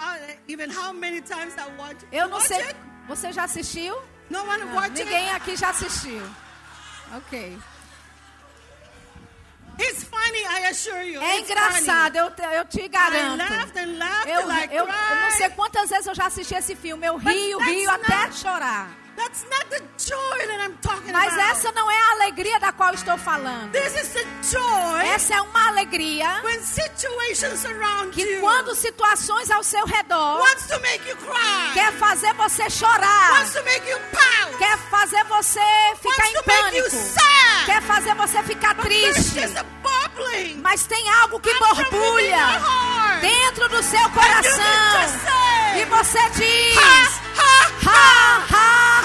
I-. 2.10 2.16
Eu 2.16 2.28
não 2.28 2.40
sei. 2.40 2.60
it? 2.62 2.76
Você 3.06 3.32
já 3.32 3.44
assistiu? 3.44 3.96
No 4.30 4.40
one 4.44 4.64
Não, 4.64 4.74
watched 4.74 4.98
ninguém 5.04 5.26
it. 5.28 5.36
aqui 5.36 5.54
já 5.56 5.68
assistiu. 5.70 6.22
Ok. 7.16 7.58
It's 9.78 10.04
funny, 10.04 10.40
I 10.42 10.66
assure 10.70 11.02
you. 11.04 11.20
É 11.20 11.36
It's 11.38 11.50
engraçado, 11.50 12.16
eu 12.16 12.30
te, 12.30 12.42
eu 12.42 12.64
te 12.64 12.78
funny. 12.78 12.86
I 12.86 12.88
garanto. 12.88 13.36
laughed 13.38 13.76
and 13.76 13.98
laughed 13.98 14.28
Eu, 14.30 14.50
I 14.50 14.64
eu, 14.74 14.88
eu 14.88 15.16
não 15.20 15.30
sei 15.32 15.50
quantas 15.50 15.90
vezes 15.90 16.06
eu 16.06 16.14
já 16.14 16.26
assisti 16.26 16.54
esse 16.54 16.74
filme. 16.74 17.06
Eu 17.06 17.18
But 17.18 17.32
rio, 17.32 17.58
rio 17.58 17.90
até 17.90 18.16
not- 18.16 18.34
chorar. 18.38 18.88
Mas 21.12 21.32
essa 21.50 21.73
não 21.73 21.90
é 21.90 21.99
a 21.99 22.11
alegria 22.12 22.61
da 22.61 22.73
qual 22.73 22.92
estou 22.94 23.16
falando. 23.18 23.73
essa 25.14 25.35
é 25.35 25.40
uma 25.40 25.68
alegria 25.68 26.40
que 28.12 28.23
quando 28.40 28.75
situações 28.75 29.50
ao 29.50 29.62
seu 29.62 29.85
redor 29.87 30.38
quer 31.75 31.92
fazer 31.94 32.32
você 32.35 32.68
chorar, 32.70 33.40
quer 34.58 34.78
fazer 34.90 35.25
você 35.25 35.61
ficar 36.00 36.28
em 36.28 36.32
pânico, 36.44 36.90
quer 37.66 37.82
fazer 37.82 38.14
você 38.14 38.42
ficar 38.42 38.75
triste. 38.75 39.35
Mas 40.62 40.87
tem 40.87 41.08
algo 41.20 41.40
que 41.40 41.50
borbulha 41.58 42.46
dentro 43.20 43.68
do 43.68 43.82
seu 43.82 44.11
coração. 44.11 44.62
e 45.80 45.85
você 45.87 46.18
diz: 46.30 46.76
ha, 47.87 47.90
ha, 47.90 48.46
ha. 48.52 48.95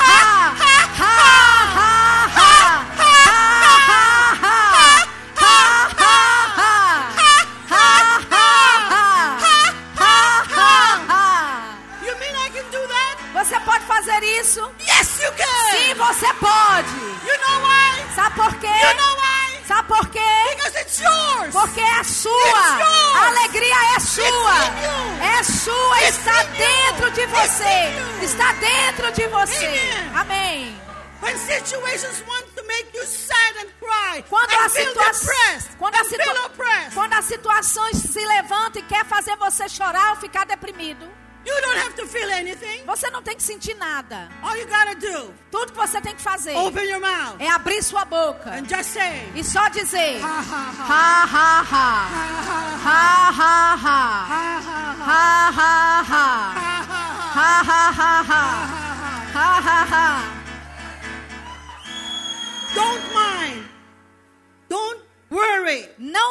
Quando 34.30 34.52
a, 34.52 34.70
situa 34.70 35.12
quando, 35.78 35.96
a 35.96 36.04
situa 36.04 36.52
quando 36.94 37.14
as 37.14 37.26
situações 37.26 37.98
se 37.98 38.26
levantam 38.26 38.82
e 38.82 38.86
quer 38.86 39.06
fazer 39.06 39.36
você 39.38 39.68
chorar 39.70 40.12
ou 40.12 40.16
ficar 40.18 40.46
deprimido, 40.46 41.06
you 41.46 41.62
don't 41.62 41.80
have 41.80 41.94
to 41.96 42.06
feel 42.08 42.30
anything. 42.32 42.84
você 42.86 43.10
não 43.10 43.22
tem 43.22 43.36
que 43.36 43.44
sentir 43.44 43.74
nada. 43.76 44.30
All 44.44 44.56
you 44.58 44.68
gotta 44.68 44.96
do, 44.96 45.34
Tudo 45.50 45.72
que 45.72 45.78
você 45.78 46.00
tem 46.02 46.16
que 46.16 46.22
fazer 46.22 46.56
open 46.56 46.90
your 46.90 47.00
mouth. 47.00 47.36
é 47.40 47.50
abrir 47.50 47.82
sua 47.84 48.06
boca 48.06 48.50
and 48.52 48.66
just 48.68 48.92
say, 48.92 49.32
e 49.36 49.44
só 49.44 49.68
dizer: 49.70 50.22
ha 50.22 50.42
ha. 50.42 50.72
Ha, 50.88 51.26
ha 51.32 51.66
ha. 51.72 52.08
Ha, 52.84 53.32
ha 53.32 53.72
ha 53.72 53.78
ha. 53.78 54.52
Ha 57.34 57.62
ha, 57.62 57.92
ha, 57.92 58.22
ha 59.34 59.60
ha 59.64 59.86
ha, 59.86 60.41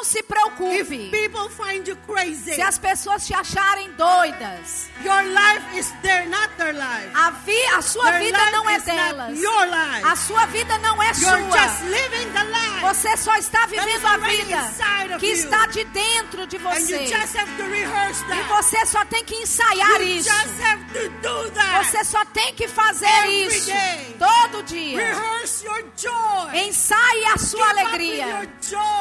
Não 0.00 0.04
se 0.04 0.22
preocupe. 0.22 1.10
people 1.10 1.50
find 1.50 1.86
you 1.86 1.94
crazy, 2.06 2.54
Se 2.54 2.62
as 2.62 2.78
pessoas 2.78 3.26
te 3.26 3.34
acharem 3.34 3.90
doidas, 3.98 4.88
your 5.04 5.22
life 5.24 5.78
is 5.78 5.92
there, 6.00 6.26
not 6.26 6.48
their 6.56 6.72
life. 6.72 7.10
a, 7.14 7.30
vi, 7.44 7.62
a 7.76 7.82
sua 7.82 8.10
Their 8.12 8.20
vida 8.24 8.38
life 8.38 8.50
não 8.52 8.70
é 8.70 8.78
delas. 8.80 9.38
your 9.38 9.66
life. 9.66 10.04
A 10.06 10.16
sua 10.16 10.46
vida 10.46 10.78
não 10.78 11.02
é 11.02 11.06
You're 11.20 11.42
just 11.42 11.78
sua. 11.80 11.88
living 11.90 12.32
the 12.32 12.44
life. 12.44 12.80
Você 12.80 13.16
só 13.18 13.36
está 13.36 13.66
vivendo 13.66 14.06
a 14.06 14.16
vida 14.16 15.18
que 15.18 15.26
está 15.26 15.66
de 15.66 15.84
dentro 15.84 16.46
de 16.46 16.56
And 16.56 16.60
you 16.60 16.70
você. 16.70 17.06
just 17.06 17.36
have 17.36 17.56
to 17.58 17.64
rehearse 17.64 18.22
E 18.24 18.28
that. 18.28 18.48
você 18.48 18.86
só 18.86 19.04
tem 19.04 19.22
que 19.24 19.34
ensaiar 19.36 20.00
you 20.00 20.16
isso. 20.16 20.30
just 20.30 20.60
have 20.62 20.82
to 20.94 21.08
do 21.20 21.50
that. 21.50 21.84
Você 21.84 22.04
só 22.04 22.24
tem 22.24 22.54
que 22.54 22.66
fazer 22.68 23.04
Every 23.06 23.46
isso 23.48 23.66
day. 23.66 24.16
todo 24.18 24.62
dia. 24.62 24.96
Rehearse 24.98 25.64
your 25.66 25.84
joy. 25.94 26.58
Ensaie 26.66 27.26
a 27.34 27.36
sua 27.36 27.66
with 27.66 27.78
alegria. 27.80 28.48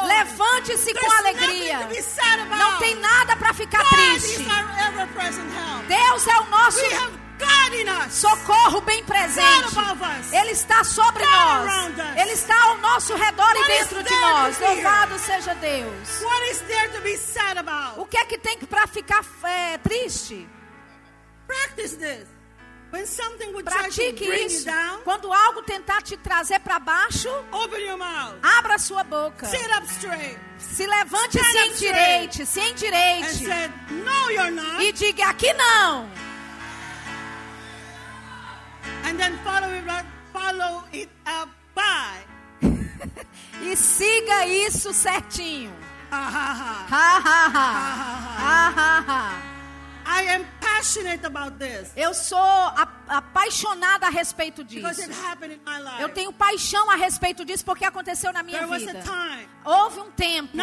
Levante-se 0.06 0.88
Alegrem-se 0.98 1.05
com 1.05 1.12
alegria. 1.12 2.58
Não 2.58 2.79
tem 2.79 2.96
nada 2.96 3.36
para 3.36 3.53
ficar 3.53 3.84
triste. 3.89 4.46
Deus 5.88 6.27
é 6.27 6.39
o 6.39 6.46
nosso 6.46 6.79
socorro 8.10 8.81
bem 8.81 9.03
presente. 9.03 9.75
Ele 10.31 10.51
está 10.51 10.84
sobre 10.84 11.25
nós. 11.25 11.72
Ele 12.17 12.31
está 12.31 12.62
ao 12.63 12.77
nosso 12.77 13.15
redor 13.15 13.55
e 13.55 13.67
dentro 13.67 14.03
de 14.03 14.15
nós. 14.15 14.60
Louvado 14.60 15.19
seja 15.19 15.55
Deus. 15.55 16.22
O 17.98 18.05
que 18.05 18.17
é 18.17 18.25
que 18.25 18.38
tem 18.38 18.58
para 18.60 18.88
ficar 18.88 19.24
é, 19.43 19.77
triste? 19.77 20.48
Practice 21.48 21.98
this. 21.98 22.38
Pratique 23.63 24.24
isso. 24.46 24.65
down, 24.65 25.01
Quando 25.03 25.31
algo 25.31 25.62
tentar 25.62 26.01
te 26.01 26.17
trazer 26.17 26.60
para 26.60 26.79
baixo, 26.79 27.29
mouth. 27.98 28.39
abra 28.41 28.77
sua 28.79 29.03
boca. 29.03 29.46
Sit 29.48 29.69
up 29.77 29.86
straight. 29.88 30.38
Se 30.58 30.86
levante 30.88 31.38
e 31.38 31.43
se 31.43 31.58
endireite, 31.58 32.46
se 32.46 32.60
endireite. 32.60 33.46
said, 33.46 33.72
no. 33.91 34.81
E 34.81 34.91
diga 34.91 35.29
aqui 35.29 35.53
não. 35.53 36.10
And 39.05 39.17
then 39.17 39.38
follow 39.43 39.69
it, 39.74 40.05
follow 40.34 40.84
it 40.91 41.10
up 41.25 41.50
by. 41.75 42.25
E 43.62 43.75
siga 43.75 44.46
isso 44.48 44.93
certinho. 44.93 45.72
Ha, 46.12 46.88
ha. 46.89 46.89
I 50.05 50.24
am 50.24 50.46
passionate 50.79 51.25
about 51.25 51.57
this. 51.59 51.91
Eu 51.95 52.13
sou 52.13 52.38
a- 52.39 52.88
apaixonada 53.09 54.07
a 54.07 54.09
respeito 54.09 54.63
disso. 54.63 55.01
Eu 55.99 56.09
tenho 56.09 56.31
paixão 56.31 56.89
a 56.91 56.95
respeito 56.95 57.43
disso 57.43 57.65
porque 57.65 57.83
aconteceu 57.83 58.31
na 58.31 58.43
minha 58.43 58.65
vida. 58.67 59.03
Houve 59.65 59.99
um 59.99 60.11
tempo, 60.11 60.55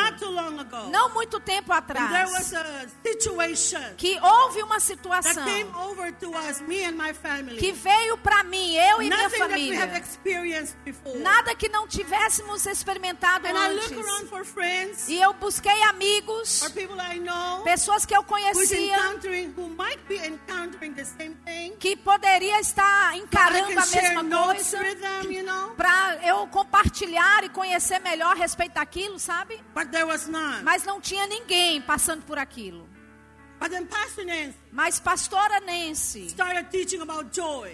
não 0.90 1.10
muito 1.12 1.38
tempo 1.40 1.72
atrás, 1.72 2.30
que 3.96 4.18
houve 4.20 4.62
uma 4.62 4.80
situação 4.80 5.44
que 7.58 7.72
veio 7.72 8.16
para 8.18 8.42
mim, 8.44 8.74
eu 8.74 9.02
e 9.02 9.08
minha 9.08 9.28
família. 9.30 10.02
Nada 11.16 11.54
que 11.54 11.68
não 11.68 11.86
tivéssemos 11.86 12.64
experimentado 12.66 13.46
antes. 13.48 13.90
E 15.08 15.20
eu 15.20 15.32
busquei 15.34 15.82
amigos, 15.84 16.62
pessoas 17.64 18.06
que 18.06 18.16
eu 18.16 18.22
conhecia 18.24 18.96
que 21.78 21.96
poderiam 21.96 22.35
poderia 22.36 22.60
estar 22.60 23.16
encarando 23.16 23.78
a 23.78 23.86
mesma 23.86 24.24
coisa. 24.24 24.78
them, 24.94 25.32
you 25.32 25.42
know. 25.42 25.70
Para 25.70 26.18
eu 26.22 26.46
compartilhar 26.48 27.44
e 27.44 27.48
conhecer 27.48 27.98
melhor 28.00 28.32
a 28.32 28.34
respeito 28.34 28.74
daquilo, 28.74 29.18
sabe? 29.18 29.62
Mas 30.62 30.84
não 30.84 31.00
tinha 31.00 31.26
ninguém 31.26 31.80
passando 31.80 32.22
por 32.24 32.38
aquilo. 32.38 32.88
Mas 34.70 35.00
pastora 35.00 35.60
Nancy 35.60 36.34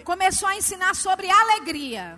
começou 0.05 0.47
a 0.47 0.55
ensinar 0.55 0.95
sobre 0.95 1.29
alegria. 1.29 2.15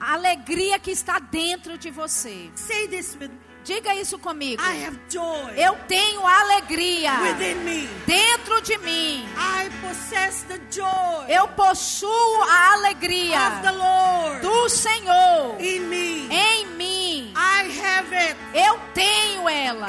A 0.00 0.14
alegria 0.14 0.78
que 0.78 0.90
está 0.90 1.18
dentro 1.18 1.76
de 1.76 1.90
você. 1.90 2.50
Say 2.54 2.88
this 2.88 3.14
with 3.20 3.28
me. 3.28 3.55
Diga 3.66 3.92
isso 3.96 4.16
comigo. 4.16 4.62
Eu 5.56 5.76
tenho 5.88 6.24
alegria 6.24 7.10
dentro 8.06 8.60
de 8.62 8.78
mim. 8.78 9.28
Eu 11.28 11.48
possuo 11.48 12.42
a 12.48 12.74
alegria 12.74 13.40
do 14.40 14.68
Senhor 14.68 15.56
em 15.58 15.80
mim. 15.80 16.28
Eu 18.54 18.80
tenho 18.94 19.48
ela. 19.48 19.88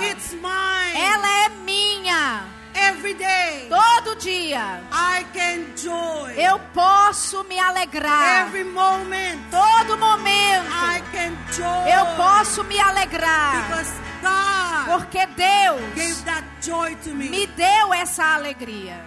Ela 0.95 1.45
é 1.45 1.49
minha. 1.63 2.57
Every 2.79 3.15
day 3.15 3.67
Todo 3.69 4.15
dia 4.17 4.81
I 4.91 5.25
can 5.33 5.75
joy. 5.75 6.33
eu 6.37 6.59
posso 6.73 7.43
me 7.45 7.59
alegrar. 7.59 8.47
Every 8.47 8.63
moment 8.63 9.39
Todo 9.49 9.66
eu 11.27 12.05
posso 12.15 12.63
me 12.63 12.79
alegrar. 12.79 13.67
Porque 14.85 15.25
Deus 15.27 15.81
me 17.13 17.47
deu 17.47 17.93
essa 17.93 18.23
alegria. 18.35 19.03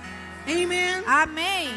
Amen. 0.46 1.02
Amém. 1.06 1.74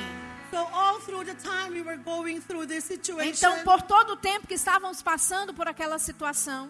Então, 3.25 3.63
por 3.63 3.81
todo 3.81 4.13
o 4.13 4.17
tempo 4.17 4.47
que 4.47 4.53
estávamos 4.53 5.01
passando 5.01 5.53
por 5.53 5.67
aquela 5.67 5.97
situação, 5.97 6.69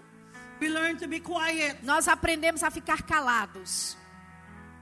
nós 1.81 2.07
aprendemos 2.07 2.63
a 2.63 2.71
ficar 2.71 3.01
calados. 3.03 3.97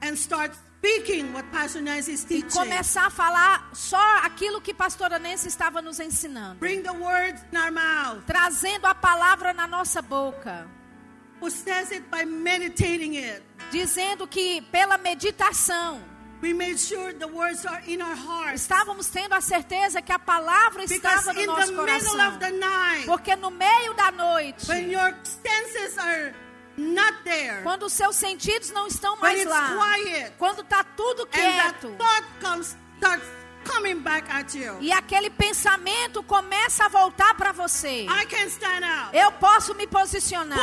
And 0.00 0.14
start 0.14 0.52
speaking 0.86 1.32
what 1.32 1.44
Pastor 1.52 1.80
Nancy 1.80 2.12
is 2.14 2.26
e 2.28 2.42
começar 2.42 3.06
a 3.06 3.10
falar 3.10 3.70
só 3.72 4.18
aquilo 4.24 4.60
que 4.60 4.74
pastora 4.74 5.18
Nancy 5.18 5.46
estava 5.48 5.80
nos 5.80 6.00
ensinando, 6.00 6.58
Bring 6.58 6.82
the 6.82 6.90
words 6.92 7.40
in 7.52 7.56
our 7.56 7.70
mouth. 7.70 8.24
trazendo 8.26 8.86
a 8.86 8.94
palavra 8.94 9.52
na 9.52 9.66
nossa 9.68 10.02
boca, 10.02 10.66
Possess 11.38 11.90
it 11.92 12.04
by 12.10 12.24
meditating 12.24 13.14
it. 13.16 13.42
dizendo 13.70 14.26
que 14.26 14.60
pela 14.72 14.98
meditação 14.98 16.00
We 16.42 16.52
made 16.52 16.76
sure 16.80 17.12
the 17.12 17.28
words 17.28 17.64
are 17.64 17.80
in 17.86 18.02
our 18.02 18.16
hearts. 18.16 18.62
estávamos 18.62 19.06
tendo 19.08 19.32
a 19.34 19.40
certeza 19.40 20.02
que 20.02 20.10
a 20.10 20.18
palavra 20.18 20.82
Because 20.84 20.94
estava 20.96 21.32
no 21.32 21.40
in 21.40 21.46
nosso 21.46 21.72
coração. 21.76 22.28
of 22.28 22.38
the 22.40 22.50
night, 22.50 23.06
Porque 23.06 23.36
no 23.36 23.50
meio 23.52 23.94
da 23.94 24.10
noite, 24.10 24.68
when 24.68 24.90
your 24.90 25.14
senses 25.24 25.96
are 25.98 26.34
quando 27.62 27.84
os 27.84 27.92
seus 27.92 28.16
sentidos 28.16 28.70
não 28.70 28.86
estão 28.86 29.16
mais 29.16 29.44
lá, 29.46 29.68
quando 30.38 30.62
está 30.62 30.82
tudo 30.84 31.26
quieto, 31.26 31.94
e 34.80 34.90
aquele 34.92 35.30
pensamento 35.30 36.20
começa 36.24 36.84
a 36.86 36.88
voltar 36.88 37.34
para 37.34 37.52
você. 37.52 38.06
Eu 39.12 39.30
posso 39.32 39.72
me 39.76 39.86
posicionar. 39.86 40.58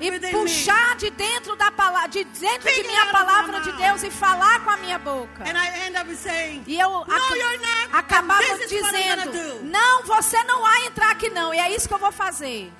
E 0.00 0.30
puxar 0.32 0.96
de 0.96 1.10
dentro 1.10 1.54
da 1.56 1.70
palavra, 1.70 2.08
de 2.08 2.24
dentro 2.24 2.72
de 2.72 2.82
minha 2.84 3.06
palavra 3.12 3.60
de 3.60 3.72
Deus 3.72 4.02
e 4.02 4.10
falar 4.10 4.64
com 4.64 4.70
a 4.70 4.76
minha 4.78 4.98
boca. 4.98 5.44
e 6.66 6.78
eu 6.80 6.90
ac 7.02 7.08
acabava 7.92 8.42
dizendo: 8.66 9.62
Não, 9.64 10.02
você 10.04 10.42
não 10.44 10.62
vai 10.62 10.86
entrar 10.86 11.10
aqui 11.10 11.28
não. 11.30 11.52
E 11.52 11.58
é 11.58 11.74
isso 11.74 11.86
que 11.86 11.94
eu 11.94 11.98
vou 11.98 12.12
fazer. 12.12 12.72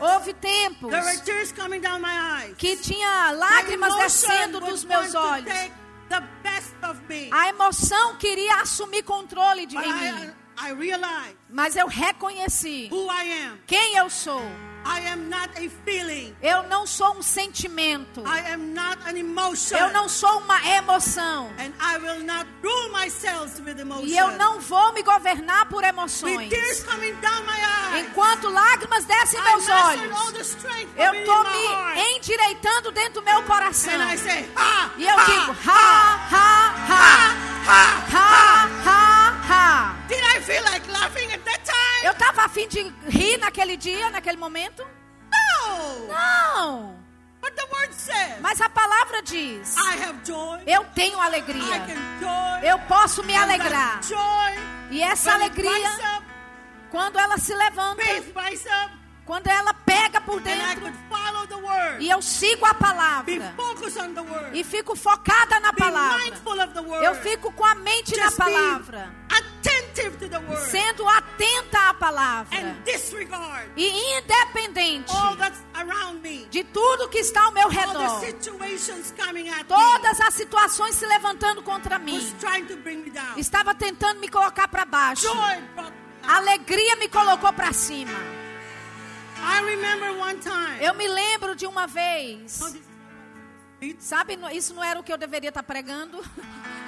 Houve 0.00 0.32
tempos 0.34 0.90
que 2.56 2.76
tinha 2.76 3.30
lágrimas 3.32 3.94
descendo 3.96 4.60
dos 4.60 4.84
meus 4.84 5.14
olhos. 5.14 5.52
A 7.32 7.48
emoção 7.48 8.16
queria 8.16 8.56
assumir 8.56 9.02
controle 9.02 9.66
de 9.66 9.76
mim. 9.76 10.34
Mas 11.48 11.76
eu 11.76 11.86
reconheci 11.86 12.88
quem 13.66 13.96
eu 13.96 14.10
sou. 14.10 14.42
Eu 16.42 16.64
não 16.64 16.86
sou 16.86 17.16
um 17.16 17.22
sentimento. 17.22 18.22
Eu 19.76 19.92
não 19.92 20.08
sou 20.08 20.38
uma 20.38 20.58
emoção. 20.66 21.50
E 24.04 24.16
eu 24.16 24.32
não 24.32 24.60
vou 24.60 24.92
me 24.92 25.02
governar 25.02 25.66
por 25.68 25.84
emoções. 25.84 26.50
Enquanto 27.98 28.48
lágrimas 28.48 29.04
descem 29.04 29.40
I 29.40 29.42
meus 29.42 29.68
olhos, 29.68 30.56
eu 30.96 31.14
estou 31.14 31.44
me 31.44 32.16
endireitando 32.16 32.90
dentro 32.92 33.20
do 33.20 33.22
meu 33.22 33.42
coração. 33.44 33.92
Say, 34.18 34.50
ha, 34.56 34.90
e 34.96 35.06
eu 35.06 35.18
ha, 35.18 35.24
digo: 35.24 35.56
ha, 35.66 36.28
ha, 36.30 36.74
ha, 36.88 37.36
ha, 37.66 38.06
ha, 38.10 38.12
ha, 38.12 38.68
ha. 38.84 39.42
ha. 39.48 39.96
Did 40.08 40.22
I 40.22 40.40
feel 40.40 40.62
like 40.64 40.86
laughing 40.90 41.30
eu 42.02 42.12
estava 42.12 42.44
afim 42.44 42.66
de 42.68 42.82
rir 43.08 43.36
naquele 43.38 43.76
dia, 43.76 44.10
naquele 44.10 44.36
momento? 44.36 44.84
No. 45.32 46.08
Não. 46.08 47.02
But 47.40 47.54
the 47.56 47.64
word 47.72 47.92
says, 47.94 48.40
Mas 48.40 48.60
a 48.60 48.68
palavra 48.68 49.22
diz: 49.22 49.76
I 49.76 50.02
have 50.02 50.18
joy. 50.24 50.60
eu 50.66 50.84
tenho 50.94 51.18
I 51.18 51.22
alegria. 51.26 51.80
can 51.80 52.20
joy. 52.20 52.68
Eu 52.70 52.78
posso 52.80 53.22
me 53.24 53.36
alegrar. 53.36 54.00
joy, 54.02 54.58
E 54.90 55.02
essa 55.02 55.32
alegria, 55.32 55.88
up, 56.18 56.26
quando 56.90 57.18
ela 57.18 57.38
se 57.38 57.52
levanta, 57.54 58.02
up, 58.02 59.01
quando 59.24 59.46
ela 59.46 59.72
pega 59.72 60.20
por 60.20 60.40
dentro. 60.40 60.92
E 62.00 62.10
eu 62.10 62.20
sigo 62.20 62.66
a 62.66 62.74
palavra. 62.74 63.54
E 64.52 64.64
fico 64.64 64.96
focada 64.96 65.60
na 65.60 65.72
palavra. 65.72 66.20
Eu 67.02 67.14
fico 67.16 67.52
com 67.52 67.64
a 67.64 67.74
mente 67.74 68.16
na 68.16 68.30
palavra. 68.32 69.14
Sendo 70.68 71.08
atenta 71.08 71.90
à 71.90 71.94
palavra. 71.94 72.58
E 73.76 74.18
independente 74.18 75.12
de 76.50 76.64
tudo 76.64 77.08
que 77.08 77.18
está 77.18 77.44
ao 77.44 77.52
meu 77.52 77.68
redor. 77.68 78.20
Todas 79.68 80.20
as 80.20 80.34
situações 80.34 80.96
se 80.96 81.06
levantando 81.06 81.62
contra 81.62 81.98
mim. 81.98 82.20
Estava 83.36 83.74
tentando 83.74 84.20
me 84.20 84.28
colocar 84.28 84.66
para 84.68 84.84
baixo. 84.84 85.28
Alegria 86.26 86.96
me 86.96 87.08
colocou 87.08 87.52
para 87.52 87.72
cima. 87.72 88.41
Eu 90.80 90.94
me 90.94 91.06
lembro 91.08 91.54
de 91.54 91.66
uma 91.66 91.86
vez. 91.86 92.60
Sabe, 93.98 94.38
isso 94.52 94.74
não 94.74 94.82
era 94.82 95.00
o 95.00 95.02
que 95.02 95.12
eu 95.12 95.18
deveria 95.18 95.48
estar 95.48 95.62
pregando. 95.62 96.22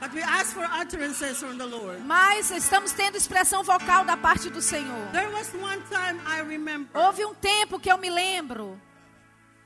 But 0.00 0.14
we 0.14 0.22
ask 0.22 0.54
for 0.54 0.64
utterances 0.64 1.38
from 1.38 1.58
the 1.58 1.66
Lord. 1.66 2.00
Mas 2.04 2.52
estamos 2.52 2.92
tendo 2.92 3.16
expressão 3.16 3.64
vocal 3.64 4.04
da 4.04 4.16
parte 4.16 4.48
do 4.48 4.62
Senhor. 4.62 5.10
There 5.12 5.28
was 5.32 5.52
one 5.54 5.82
time 5.90 6.20
I 6.24 6.40
remember. 6.40 6.88
Houve 6.96 7.24
um 7.24 7.34
tempo 7.34 7.80
que 7.80 7.90
eu 7.90 7.98
me 7.98 8.08
lembro. 8.08 8.80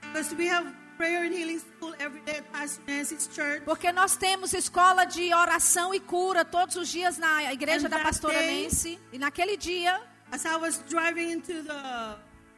Because 0.00 0.34
we 0.34 0.48
have 0.48 0.66
prayer 0.96 1.24
and 1.26 1.34
healing 1.34 1.58
school 1.58 1.94
every 1.98 2.22
day 2.22 2.38
at 2.38 2.44
Pastor 2.50 2.82
Nancy's 2.86 3.28
church. 3.28 3.62
Porque 3.66 3.92
nós 3.92 4.16
temos 4.16 4.54
escola 4.54 5.04
de 5.04 5.34
oração 5.34 5.92
e 5.92 6.00
cura 6.00 6.46
todos 6.46 6.76
os 6.76 6.88
dias 6.88 7.18
na 7.18 7.52
igreja 7.52 7.86
da 7.86 7.98
pastora 7.98 8.40
Nancy. 8.40 8.98
E 9.12 9.18
naquele 9.18 9.58
dia, 9.58 10.00
As 10.32 10.46
I 10.46 10.56
was 10.56 10.82
driving 10.88 11.30
into 11.30 11.62
the 11.62 12.16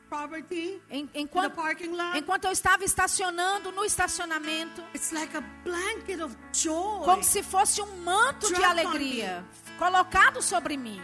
property, 0.08 0.80
em- 0.90 1.08
to 1.08 1.12
the 1.12 1.18
enquanto, 1.18 1.54
parking 1.56 1.92
lot, 1.96 2.16
enquanto 2.16 2.44
eu 2.44 2.52
estava 2.52 2.84
estacionando 2.84 3.72
no 3.72 3.84
estacionamento, 3.84 4.80
it's 4.94 5.10
like 5.12 5.36
a 5.36 5.40
blanket 5.64 6.20
of 6.22 6.36
joy. 6.52 7.04
como 7.04 7.22
se 7.24 7.42
fosse 7.42 7.82
um 7.82 7.96
manto 8.04 8.46
de 8.52 8.62
alegria 8.64 9.44
colocado 9.78 10.40
sobre 10.40 10.76
mim. 10.76 11.00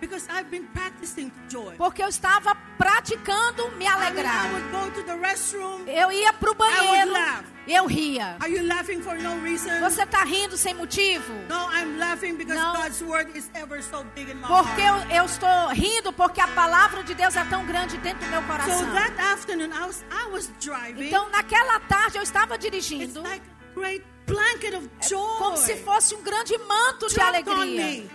Because 0.00 0.28
I've 0.30 0.48
been 0.50 0.64
practicing 0.68 1.32
joy. 1.48 1.74
Porque 1.76 2.00
eu 2.02 2.08
estava 2.08 2.54
praticando 2.78 3.68
me 3.76 3.84
I, 3.84 3.88
mean, 3.88 3.88
I 3.88 4.06
alegrar. 4.06 4.52
would 4.52 4.70
go 4.70 4.90
to 4.90 5.02
the 5.02 5.16
restroom. 5.16 5.86
Eu 5.88 6.12
ia 6.12 6.32
pro 6.34 6.54
banheiro, 6.54 7.10
laugh. 7.12 7.44
eu 7.66 7.84
ria. 7.86 8.36
Are 8.40 8.48
you 8.50 8.62
laughing 8.66 9.02
for 9.02 9.16
no 9.18 9.40
reason? 9.42 9.80
Você 9.80 10.06
tá 10.06 10.22
rindo 10.24 10.56
sem 10.56 10.72
motivo? 10.74 11.32
No, 11.48 11.68
I'm 11.72 11.98
laughing 11.98 12.36
because 12.36 12.54
Não. 12.56 12.74
God's 12.76 13.02
word 13.02 13.36
is 13.36 13.50
ever 13.54 13.82
so 13.82 14.04
big 14.14 14.30
in 14.30 14.36
my 14.36 14.46
Porque 14.46 14.80
heart. 14.80 15.10
eu, 15.10 15.16
eu 15.16 15.24
estou 15.24 15.68
rindo 15.70 16.12
porque 16.12 16.40
a 16.40 16.48
palavra 16.48 17.02
de 17.02 17.14
Deus 17.14 17.34
é 17.36 17.44
tão 17.44 17.66
grande 17.66 17.96
dentro 17.98 18.24
do 18.24 18.30
meu 18.30 18.40
So 18.42 18.46
coração. 18.46 18.92
that 18.94 19.20
afternoon, 19.20 19.72
I 19.72 19.84
was 19.86 20.04
I 20.12 20.30
was 20.30 20.48
driving. 20.60 21.08
Então, 21.08 21.28
naquela 21.30 21.80
tarde 21.80 22.18
eu 22.18 22.22
estava 22.22 22.54
it's 22.54 22.64
dirigindo 22.64 23.20
like 23.22 23.42
a 23.44 23.74
great 23.74 24.04
blanket 24.26 24.74
of 24.74 24.88
joy. 25.08 25.38
como 25.38 25.56
se 25.56 25.76
fosse 25.78 26.14
um 26.14 26.22
grande 26.22 26.56
manto 26.58 27.08
de 27.08 27.14
dropped 27.16 27.48
alegria 27.50 28.08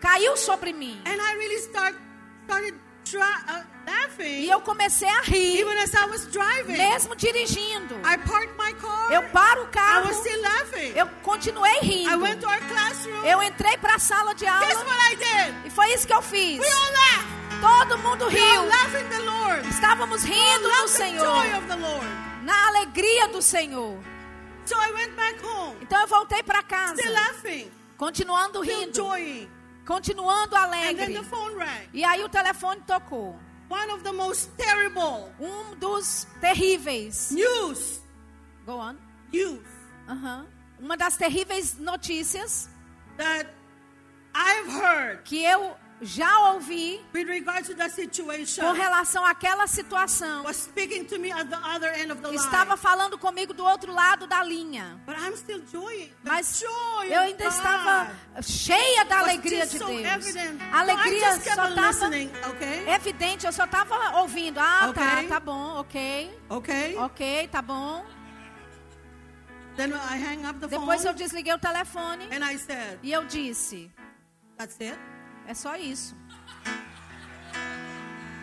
caiu 0.00 0.36
sobre 0.36 0.72
mim. 0.72 1.00
And 1.04 1.20
I 1.20 1.34
really 1.36 1.60
start, 1.60 1.94
started 2.46 2.74
try, 3.04 3.20
uh, 3.48 3.78
e 4.22 4.50
eu 4.50 4.60
comecei 4.60 5.08
a 5.08 5.22
rir. 5.22 5.64
Driving, 6.30 6.72
mesmo 6.72 7.16
dirigindo. 7.16 7.94
Car, 8.02 9.12
eu 9.12 9.22
paro 9.30 9.62
o 9.62 9.68
carro. 9.68 10.10
Eu 10.94 11.06
continuei 11.22 11.78
rindo. 11.80 12.26
Eu 13.24 13.42
entrei 13.42 13.78
para 13.78 13.94
a 13.94 13.98
sala 13.98 14.34
de 14.34 14.46
aula. 14.46 14.66
E 15.64 15.70
foi 15.70 15.92
isso 15.94 16.06
que 16.06 16.12
eu 16.12 16.22
fiz. 16.22 16.62
Todo 17.60 17.98
mundo 17.98 18.28
riu. 18.28 18.68
Estávamos 19.70 20.22
rindo 20.22 20.68
do 20.68 20.88
Senhor. 20.88 21.44
Na 22.42 22.68
alegria 22.68 23.28
do 23.28 23.40
Senhor. 23.40 23.98
So 24.66 24.76
então 25.80 26.00
eu 26.02 26.06
voltei 26.06 26.42
para 26.42 26.62
casa. 26.62 27.02
Continuando 27.96 28.60
rindo 28.60 28.92
continuando 29.88 30.54
alegre. 30.54 31.18
E 31.94 32.04
aí 32.04 32.22
o 32.22 32.28
telefone 32.28 32.82
tocou. 32.86 33.34
One 33.70 33.90
of 33.92 34.02
the 34.02 34.12
most 34.12 34.50
terrible 34.56 35.30
Um 35.40 35.74
dos 35.76 36.26
terríveis. 36.40 37.30
news, 37.30 38.02
Go 38.66 38.78
on. 38.78 38.96
news 39.32 39.62
Aham. 40.06 40.46
Uma 40.78 40.96
das 40.96 41.16
terríveis 41.16 41.78
notícias 41.78 42.68
that 43.16 43.48
I've 44.34 44.70
heard 44.70 45.22
que 45.24 45.42
eu 45.42 45.74
já 46.00 46.52
ouvi 46.52 47.04
com 47.12 48.72
relação 48.72 49.24
àquela 49.24 49.66
situação. 49.66 50.44
was 50.44 50.56
speaking 50.56 51.04
to 51.04 51.18
me 51.18 51.30
at 51.32 51.48
the 51.48 51.56
other 51.56 51.92
end 51.98 52.12
of 52.12 52.22
the 52.22 52.34
Estava 52.34 52.70
line. 52.74 52.78
falando 52.78 53.18
comigo 53.18 53.52
do 53.52 53.64
outro 53.64 53.92
lado 53.92 54.26
da 54.26 54.42
linha. 54.42 55.00
But 55.06 55.16
I'm 55.18 55.36
still 55.36 55.62
joy. 55.70 56.12
The 56.24 56.30
Mas 56.30 56.62
eu 56.62 57.20
ainda 57.20 57.44
estava 57.44 58.12
cheia 58.42 59.04
da 59.04 59.18
alegria 59.20 59.66
de 59.66 59.78
Deus. 59.78 60.36
A 60.72 60.80
alegria 60.80 61.40
só 61.40 61.68
estava 61.68 62.10
evidente, 62.94 63.46
eu 63.46 63.52
só 63.52 63.64
estava 63.64 64.18
ouvindo. 64.20 64.58
Ah, 64.60 64.92
tá, 64.94 65.14
Ok. 65.18 65.28
tá 65.28 65.40
bom, 65.40 65.80
ok. 65.80 66.40
Okay? 66.48 66.96
Ok, 66.96 67.48
tá 67.48 67.62
bom. 67.62 68.04
Then 69.76 69.92
I 69.92 70.16
hang 70.16 70.44
up 70.44 70.58
the 70.58 70.66
Depois 70.66 71.04
eu 71.04 71.14
desliguei 71.14 71.52
o 71.54 71.58
telefone 71.58 72.24
and 72.32 72.44
I 72.44 72.58
said, 72.58 72.98
e 73.00 73.12
eu 73.12 73.24
disse: 73.24 73.90
That's 74.56 74.76
it? 74.80 74.98
É 75.48 75.54
só 75.54 75.76
isso. 75.76 76.14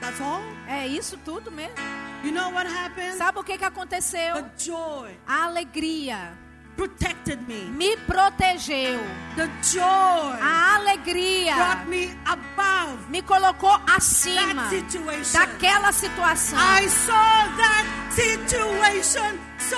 That's 0.02 0.20
all? 0.20 0.42
É 0.68 0.88
isso 0.88 1.18
tudo 1.24 1.52
mesmo. 1.52 1.76
You 2.24 2.32
know 2.32 2.52
what 2.52 2.68
happened? 2.68 3.18
Sabe 3.18 3.40
o 3.40 3.44
que, 3.44 3.58
que 3.58 3.64
aconteceu? 3.64 4.34
The 4.36 4.52
joy 4.58 5.16
A 5.28 5.44
alegria 5.46 6.34
protected 6.76 7.40
me. 7.48 7.66
me 7.66 7.96
protegeu. 7.98 9.00
The 9.36 9.48
joy 9.62 10.40
A 10.42 10.76
alegria 10.76 11.56
brought 11.56 11.86
me 11.88 12.18
above 12.26 13.10
me 13.10 13.22
colocou 13.22 13.80
acima 13.96 14.64
that 14.64 14.70
situation. 14.70 15.40
daquela 15.40 15.92
situação. 15.92 16.58
I 16.60 16.88
saw 16.90 17.14
that 17.58 17.86
situation 18.12 19.40
so 19.60 19.76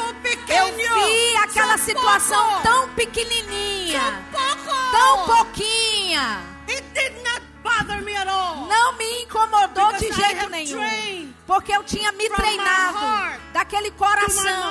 Eu 0.49 0.73
vi 0.75 1.35
aquela 1.43 1.77
so 1.77 1.83
situação 1.85 2.49
poco, 2.49 2.63
tão 2.63 2.89
pequenininha, 2.89 4.01
so 4.31 4.91
tão 4.91 5.25
pouquinha. 5.25 6.56
It 6.67 6.83
did 6.93 7.13
not 7.23 7.41
bother 7.63 8.01
me 8.01 8.15
at 8.15 8.27
all. 8.27 8.67
Não 8.67 8.97
me 8.97 9.23
incomodou 9.23 9.93
de 9.93 10.11
jeito 10.11 10.49
nenhum. 10.49 11.33
Porque 11.45 11.71
eu 11.71 11.83
tinha 11.83 12.11
me 12.11 12.29
treinado 12.29 13.39
daquele 13.53 13.91
coração, 13.91 14.63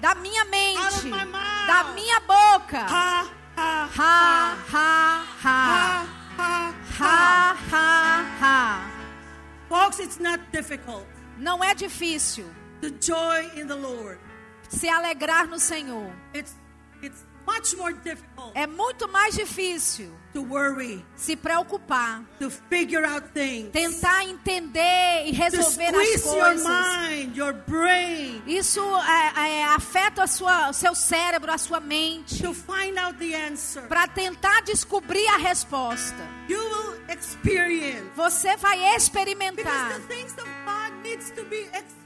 da 0.00 0.14
minha 0.16 0.44
mente, 0.44 1.10
da 1.66 1.84
minha 1.94 2.20
boca. 2.20 2.80
Ha, 2.80 3.26
ha, 3.56 3.88
Ha, 3.96 4.56
ha, 4.72 5.24
ha. 5.42 6.04
ha, 6.98 7.56
ha, 7.70 8.24
ha. 8.40 8.90
Folks, 9.68 9.98
it's 9.98 10.18
not 10.18 10.40
difficult. 10.52 11.06
Não 11.38 11.62
é 11.62 11.74
difícil 11.74 12.46
The 12.80 12.90
joy 13.00 13.50
in 13.60 13.66
the 13.66 13.74
Lord. 13.74 14.18
se 14.68 14.88
alegrar 14.88 15.46
no 15.48 15.58
Senhor. 15.58 16.10
It's 16.34 16.54
much 17.54 17.74
more 17.76 17.94
difficult 17.94 18.52
É 18.54 18.66
muito 18.66 19.08
mais 19.08 19.34
difícil 19.34 20.10
to 20.34 20.42
worry, 20.42 21.04
se 21.16 21.34
preocupar, 21.34 22.22
to 22.38 22.50
figure 22.50 23.04
out 23.04 23.26
things, 23.32 23.70
tentar 23.72 24.24
entender 24.24 25.24
e 25.26 25.32
to 25.32 25.42
resolver 25.42 25.84
as 25.96 26.08
squeeze 26.08 26.26
your 26.26 26.44
coisas. 26.44 26.66
mind, 26.66 27.36
your 27.36 27.52
brain, 27.66 28.42
Isso 28.46 28.80
é, 28.80 29.48
é, 29.60 29.64
afeta 29.64 30.24
o 30.24 30.72
seu 30.72 30.94
cérebro, 30.94 31.50
a 31.50 31.58
sua 31.58 31.80
mente, 31.80 32.42
to 32.42 32.52
find 32.52 32.98
out 32.98 33.18
the 33.18 33.34
answer. 33.34 33.82
para 33.88 34.06
tentar 34.06 34.60
descobrir 34.62 35.26
a 35.28 35.38
resposta. 35.38 36.22
You 36.48 36.58
will 36.60 36.94
experience 37.08 38.04
Você 38.14 38.56
vai 38.56 38.76
because 38.78 38.96
experimentar. 38.96 39.92
the 39.94 40.14
things 40.14 40.32
of 40.32 40.44
God 40.64 40.92
needs 41.02 41.30
to 41.30 41.44
be 41.44 41.62
experienced. 41.62 41.96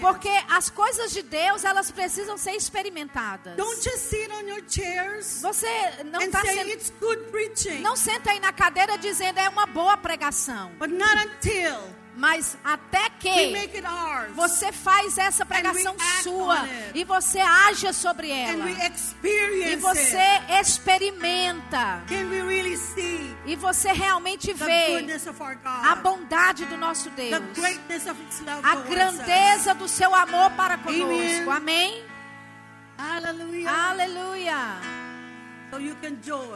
Porque 0.00 0.30
as 0.50 0.68
coisas 0.68 1.12
de 1.12 1.22
Deus, 1.22 1.64
elas 1.64 1.90
precisam 1.90 2.36
ser 2.36 2.52
experimentadas. 2.52 3.56
Don't 3.56 3.76
just 3.82 3.98
sit 3.98 4.30
on 4.32 4.48
your 4.48 4.62
chairs 4.68 5.40
Você 5.42 5.66
não 6.04 6.20
está 6.20 6.40
sendo 6.42 7.82
Não 7.82 7.96
senta 7.96 8.32
aí 8.32 8.40
na 8.40 8.52
cadeira 8.52 8.98
dizendo 8.98 9.38
é 9.38 9.48
uma 9.48 9.66
boa 9.66 9.96
pregação. 9.96 10.72
but 10.78 10.90
not 10.90 11.14
until 11.26 11.78
Mas 12.14 12.58
até 12.62 13.08
que 13.10 13.54
você 14.34 14.70
faz 14.70 15.16
essa 15.16 15.46
pregação 15.46 15.96
sua 16.22 16.68
e 16.94 17.04
você 17.04 17.40
age 17.40 17.92
sobre 17.94 18.30
ela. 18.30 18.64
E 18.70 19.76
você 19.76 20.42
experimenta. 20.60 22.02
Really 22.06 22.40
E 23.46 23.56
você 23.56 23.92
realmente 23.92 24.52
vê 24.52 25.06
a 25.64 25.94
bondade 25.96 26.66
do 26.66 26.76
nosso 26.76 27.08
Deus. 27.10 27.42
A 28.62 28.76
grandeza 28.76 29.74
do 29.74 29.88
seu 29.88 30.14
amor 30.14 30.50
para 30.52 30.76
conosco. 30.78 31.50
Amém? 31.50 32.04
Hallelujah. 32.98 33.70
Aleluia. 33.70 35.01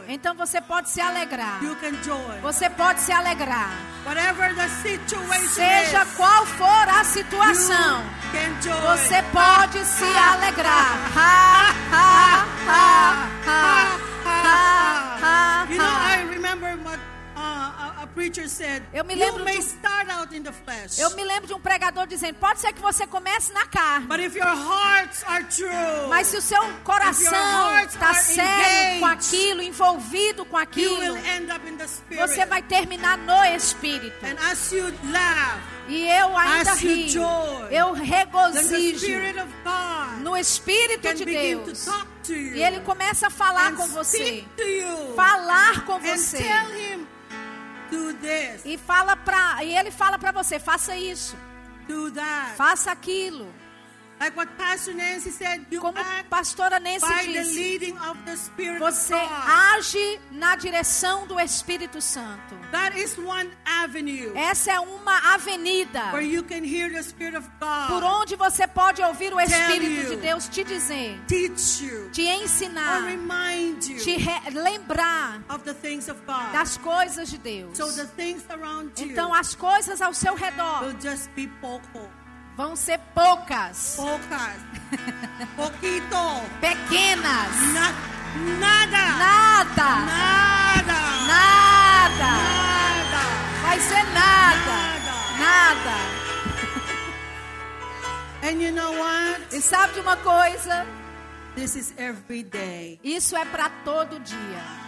Então 0.07 0.35
você 0.35 0.61
pode 0.61 0.89
se 0.89 1.01
alegrar. 1.01 1.63
You 1.63 1.75
can 1.77 1.93
joy. 2.03 2.39
Você 2.41 2.69
pode 2.69 2.99
se 3.01 3.11
alegrar. 3.11 3.71
Seja 5.47 6.05
qual 6.15 6.45
for 6.45 6.89
a 6.89 7.03
situação. 7.03 8.03
Você 8.81 9.23
pode 9.33 9.83
se 9.85 10.03
alegrar. 10.03 10.97
Ha, 11.15 11.73
ha, 11.91 12.45
ha, 12.67 13.27
ha, 13.47 13.97
ha, 14.25 15.17
ha, 15.21 15.67
ha. 15.71 17.16
Said. 18.47 18.83
Eu 18.93 19.03
me 19.03 19.15
um- 19.15 19.59
start 19.61 20.09
out 20.09 20.35
in 20.35 20.43
the 20.43 20.51
flesh, 20.51 20.99
Eu 20.99 21.11
me 21.15 21.23
lembro 21.23 21.47
de 21.47 21.53
um 21.53 21.59
pregador 21.59 22.07
dizendo: 22.07 22.35
pode 22.35 22.59
ser 22.59 22.73
que 22.73 22.81
você 22.81 23.05
comece 23.07 23.51
na 23.53 23.65
carne, 23.65 24.07
but 24.07 24.19
if 24.19 24.35
your 24.35 24.45
hearts 24.47 25.23
are 25.27 25.43
true, 25.45 26.07
mas 26.09 26.27
se 26.27 26.37
o 26.37 26.41
seu 26.41 26.61
coração 26.83 27.79
está 27.79 28.13
sério 28.13 28.99
com 28.99 29.05
aquilo, 29.05 29.61
envolvido 29.61 30.45
com 30.45 30.57
aquilo, 30.57 31.15
você 32.17 32.45
vai 32.45 32.61
terminar 32.61 33.17
no 33.17 33.43
espírito. 33.55 34.25
And 34.25 34.35
as 34.51 34.71
you 34.71 34.85
laugh, 35.11 35.59
E 35.89 36.05
eu 36.05 36.35
ainda 36.37 36.73
rio, 36.73 37.07
joy, 37.09 37.67
eu 37.71 37.93
regozijo 37.93 38.97
spirit 38.99 39.39
of 39.39 39.53
God 39.63 40.21
no 40.21 40.35
Espírito 40.35 41.13
de 41.13 41.23
to 41.23 41.25
Deus. 41.25 41.85
talk 41.85 42.05
to 42.23 42.33
you 42.33 42.55
E 42.55 42.63
ele 42.63 42.81
começa 42.81 43.27
a 43.27 43.29
falar 43.29 43.73
com 43.73 43.87
você, 43.87 44.43
falar 45.15 45.85
com 45.85 45.97
você. 45.99 46.37
Do 47.89 48.13
this, 48.15 48.61
E 48.65 48.77
fala 48.77 49.15
para 49.15 49.63
e 49.63 49.75
ele 49.75 49.91
fala 49.91 50.17
para 50.17 50.31
você, 50.31 50.59
faça 50.59 50.95
isso, 50.95 51.35
do 51.87 52.11
that. 52.11 52.55
faça 52.55 52.91
aquilo. 52.91 53.47
Como 55.79 55.97
a 55.97 56.23
pastora 56.29 56.79
Nancy 56.79 57.05
disse, 57.27 57.93
você 58.79 59.13
age 59.13 60.19
na 60.31 60.55
direção 60.55 61.27
do 61.27 61.39
Espírito 61.39 62.01
Santo. 62.01 62.55
That 62.71 62.99
is 62.99 63.17
one 63.17 63.49
avenue 63.65 64.31
Essa 64.35 64.73
é 64.73 64.79
uma 64.79 65.33
avenida 65.33 66.11
where 66.11 66.25
you 66.25 66.43
can 66.43 66.63
hear 66.63 66.91
the 66.91 67.01
Spirit 67.03 67.37
of 67.37 67.47
God 67.59 67.87
por 67.87 68.03
onde 68.03 68.35
você 68.35 68.67
pode 68.67 69.01
ouvir 69.03 69.33
o 69.33 69.39
Espírito 69.39 70.09
de 70.09 70.15
Deus 70.17 70.47
te 70.49 70.63
dizer, 70.63 71.19
te 72.11 72.23
ensinar, 72.23 73.03
te 74.03 74.17
lembrar 74.51 75.41
das 76.51 76.77
coisas 76.77 77.29
de 77.29 77.37
Deus. 77.37 77.77
Então 78.97 79.33
as 79.33 79.53
coisas 79.53 80.01
ao 80.01 80.13
seu 80.13 80.33
redor 80.35 80.83
vão 82.57 82.75
ser 82.75 82.99
poucas, 83.13 83.95
pocas, 83.97 84.57
poquito, 85.55 86.41
pequenas, 86.59 87.55
na, 87.71 87.91
nada, 88.59 88.97
nada, 88.97 89.89
nada, 90.05 90.99
nada, 91.27 92.31
nada, 92.97 93.21
vai 93.61 93.79
ser 93.79 94.03
nada, 94.05 94.75
nada. 95.37 95.97
And 98.49 98.59
you 98.59 98.71
know 98.71 98.91
what? 98.91 99.55
E 99.55 99.61
sabe 99.61 99.93
de 99.93 99.99
uma 99.99 100.17
coisa? 100.17 100.87
This 101.55 101.75
is 101.75 101.93
every 101.95 102.41
day. 102.41 102.99
Isso 103.03 103.37
é 103.37 103.45
para 103.45 103.69
todo 103.85 104.19
dia. 104.19 104.86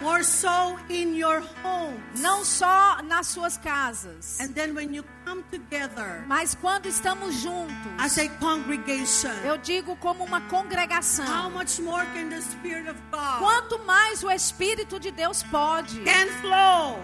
More 0.00 0.22
so 0.22 0.78
in 0.88 1.16
your 1.16 1.42
home. 1.64 2.00
Não 2.18 2.44
só 2.44 3.02
nas 3.02 3.26
suas 3.28 3.56
casas, 3.58 4.38
And 4.40 4.52
then 4.54 4.72
when 4.74 4.94
you 4.94 5.04
come 5.24 5.42
together 5.50 6.24
mas 6.28 6.54
quando 6.54 6.86
estamos 6.86 7.34
juntos. 7.34 7.74
as 7.98 8.16
a 8.18 8.28
congregation, 8.38 9.32
Eu 9.44 9.58
digo 9.58 9.96
como 9.96 10.24
uma 10.24 10.38
how 10.38 10.48
congregação. 10.48 11.50
much 11.50 11.80
more 11.80 12.06
can 12.14 12.28
the 12.28 12.40
Spirit 12.40 12.88
of 12.88 12.98
God 13.10 13.38
Quanto 13.40 13.78
mais 13.84 14.22
o 14.22 14.30
Espírito 14.30 15.00
de 15.00 15.10
Deus 15.10 15.42
pode 15.44 15.98
can 16.04 16.28
flow, 16.40 17.02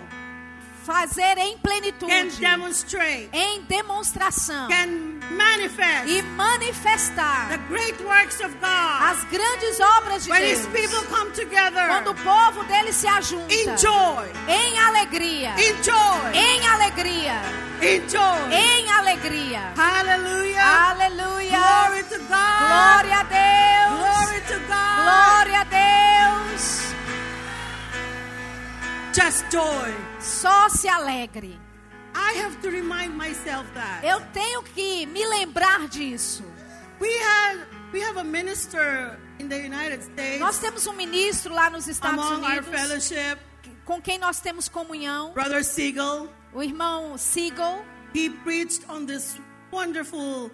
fazer 0.85 1.39
em 1.39 1.57
can 1.57 1.63
plenitude, 1.63 2.41
demonstrate, 2.41 3.31
em 3.33 3.63
demonstração 3.63 4.69
can 4.69 5.19
manifest 5.31 6.07
e 6.09 6.23
manifestar 6.23 7.49
the 7.49 7.59
great 7.69 7.99
works 8.05 8.41
of 8.41 8.55
God. 8.61 9.03
as 9.03 9.25
grandes 9.25 9.81
obras 9.81 10.25
de 10.25 10.31
When 10.31 10.43
Deus. 10.43 10.67
Together 11.35 11.89
Quando 11.89 12.11
o 12.11 12.15
povo 12.15 12.63
dele 12.65 12.93
se 12.93 13.07
ajunta 13.07 13.53
in 13.53 13.77
joy, 13.77 14.31
em 14.47 14.79
alegria, 14.79 15.55
em 15.59 16.67
alegria, 16.69 17.41
em 18.53 18.91
alegria. 18.91 19.73
Aleluia. 19.77 20.63
God. 22.19 22.29
Glória 22.29 23.19
a 23.19 23.25
Deus. 23.25 24.01
Glória 25.03 25.61
a 25.61 25.65
Deus. 25.65 26.95
Just 29.13 29.45
joy. 29.51 30.14
Só 30.25 30.69
se 30.71 30.89
alegre. 30.89 31.61
I 32.15 32.39
have 32.41 32.57
to 32.63 32.71
remind 32.71 33.15
myself 33.15 33.71
that. 33.75 34.05
Eu 34.05 34.21
tenho 34.33 34.63
que 34.63 35.05
me 35.07 35.27
lembrar 35.27 35.87
disso. 35.89 36.43
We 37.01 37.09
had 37.09 37.59
we 37.93 38.01
have 38.03 38.19
a 38.19 38.25
minister 38.25 39.19
in 39.39 39.49
the 39.49 39.57
United 39.59 40.03
States 40.03 40.41
Nós 40.41 40.59
temos 40.59 40.87
um 40.87 40.93
ministro 40.95 41.53
lá 41.53 41.69
nos 41.69 41.87
Estados 41.89 42.25
among 42.25 42.45
our 42.45 42.59
Unidos 42.59 42.69
fellowship, 42.69 43.39
com 43.85 44.01
quem 44.01 44.17
nós 44.19 44.41
temos 44.41 44.69
comunhão, 44.69 45.33
Brother 45.35 45.65
Siegel. 45.65 46.29
o 46.53 46.63
irmão 46.63 47.19
Siegel. 47.19 47.85
He 48.15 48.31
preached 48.31 48.89
on 48.89 49.07
this 49.07 49.37
wonderful 49.73 50.51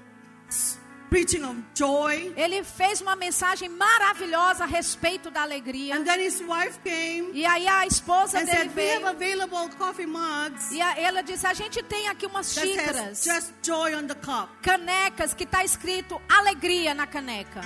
preaching 1.11 1.45
of 1.45 1.57
joy. 1.75 2.33
Ele 2.37 2.63
fez 2.65 3.01
uma 3.03 3.15
mensagem 3.17 3.69
maravilhosa 3.69 4.65
a 4.65 4.67
respeito 4.67 5.31
da 5.31 5.43
alegria. 5.43 5.97
And 5.97 6.05
then 6.05 6.21
his 6.21 6.41
wife 6.41 6.79
came 6.83 7.31
E 7.35 7.45
aí 7.45 7.67
a 7.69 7.85
esposa 7.87 8.39
and 8.39 8.47
dele 8.47 8.57
said, 8.71 8.77
We 8.77 8.89
have 8.91 9.03
veio 9.03 9.07
available 9.09 9.69
coffee 9.77 10.07
mugs 10.07 10.71
e 10.71 10.81
a- 10.81 10.97
ela 10.99 11.23
disse: 11.23 11.47
A 11.47 11.53
gente 11.53 11.83
tem 11.83 12.09
aqui 12.09 12.25
umas 12.27 12.55
xícaras, 12.55 13.19
says 13.19 13.37
just 13.37 13.53
joy 13.63 13.95
on 13.95 14.07
the 14.07 14.15
cup. 14.15 14.49
canecas 14.63 15.35
que 15.35 15.45
está 15.45 15.65
escrito 15.65 16.21
alegria 16.29 16.95
na 16.95 17.07
caneca. 17.07 17.61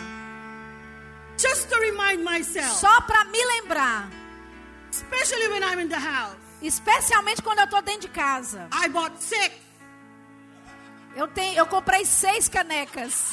Just 1.36 1.68
to 1.68 1.76
remind 1.80 2.22
myself, 2.24 2.78
Só 2.80 3.00
para 3.02 3.24
me 3.24 3.38
lembrar, 3.60 4.08
especially 4.90 5.48
when 5.48 5.62
I'm 5.62 5.80
in 5.80 5.88
the 5.88 5.98
house. 5.98 6.36
especialmente 6.62 7.42
quando 7.42 7.58
eu 7.58 7.64
estou 7.64 7.82
dentro 7.82 8.02
de 8.02 8.08
casa. 8.08 8.68
I 8.72 8.88
bought 8.88 9.20
six. 9.22 9.52
Eu 11.16 11.28
tenho, 11.28 11.56
eu 11.56 11.66
comprei 11.66 12.04
seis 12.04 12.48
canecas. 12.48 13.32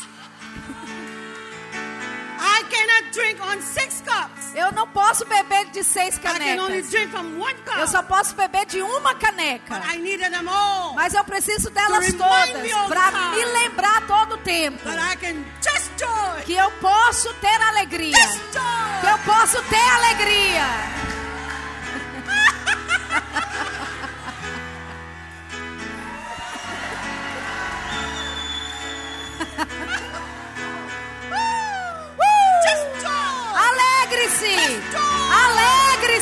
I 2.44 2.64
cannot 2.70 3.12
drink 3.12 3.40
on 3.42 3.62
six 3.62 4.02
cups. 4.02 4.56
Eu 4.56 4.72
não 4.72 4.88
posso 4.88 5.26
beber 5.26 5.66
de 5.72 5.84
seis 5.84 6.18
I 6.18 6.20
can 6.20 6.30
only 6.32 6.40
canecas. 6.58 6.90
drink 6.92 7.12
from 7.12 7.40
one 7.40 7.56
Eu 7.60 7.64
cup. 7.74 7.88
só 7.88 8.04
posso 8.04 8.36
beber 8.36 8.66
de 8.66 8.82
uma 8.82 9.14
caneca. 9.16 9.76
But 9.80 9.94
I 9.94 9.98
needed 9.98 10.32
them 10.32 10.48
all. 10.48 10.94
Mas 10.96 11.14
eu 11.14 11.24
preciso 11.24 11.70
delas 11.72 12.12
todas 12.14 12.72
para 12.88 13.12
me 13.32 13.46
lembrar 13.46 14.06
todo 14.08 14.36
o 14.36 14.38
tempo 14.40 14.84
That 14.84 15.00
I 15.00 15.16
can 15.18 15.44
just 15.62 15.92
joy. 16.00 16.44
que 16.46 16.54
eu 16.54 16.70
posso 16.80 17.34
ter 17.36 17.62
alegria. 17.62 18.16
Just 18.16 18.40
Que 18.52 18.60
joy. 18.60 19.12
eu 19.12 19.18
posso 19.20 19.62
ter 19.64 19.90
alegria. 19.90 20.66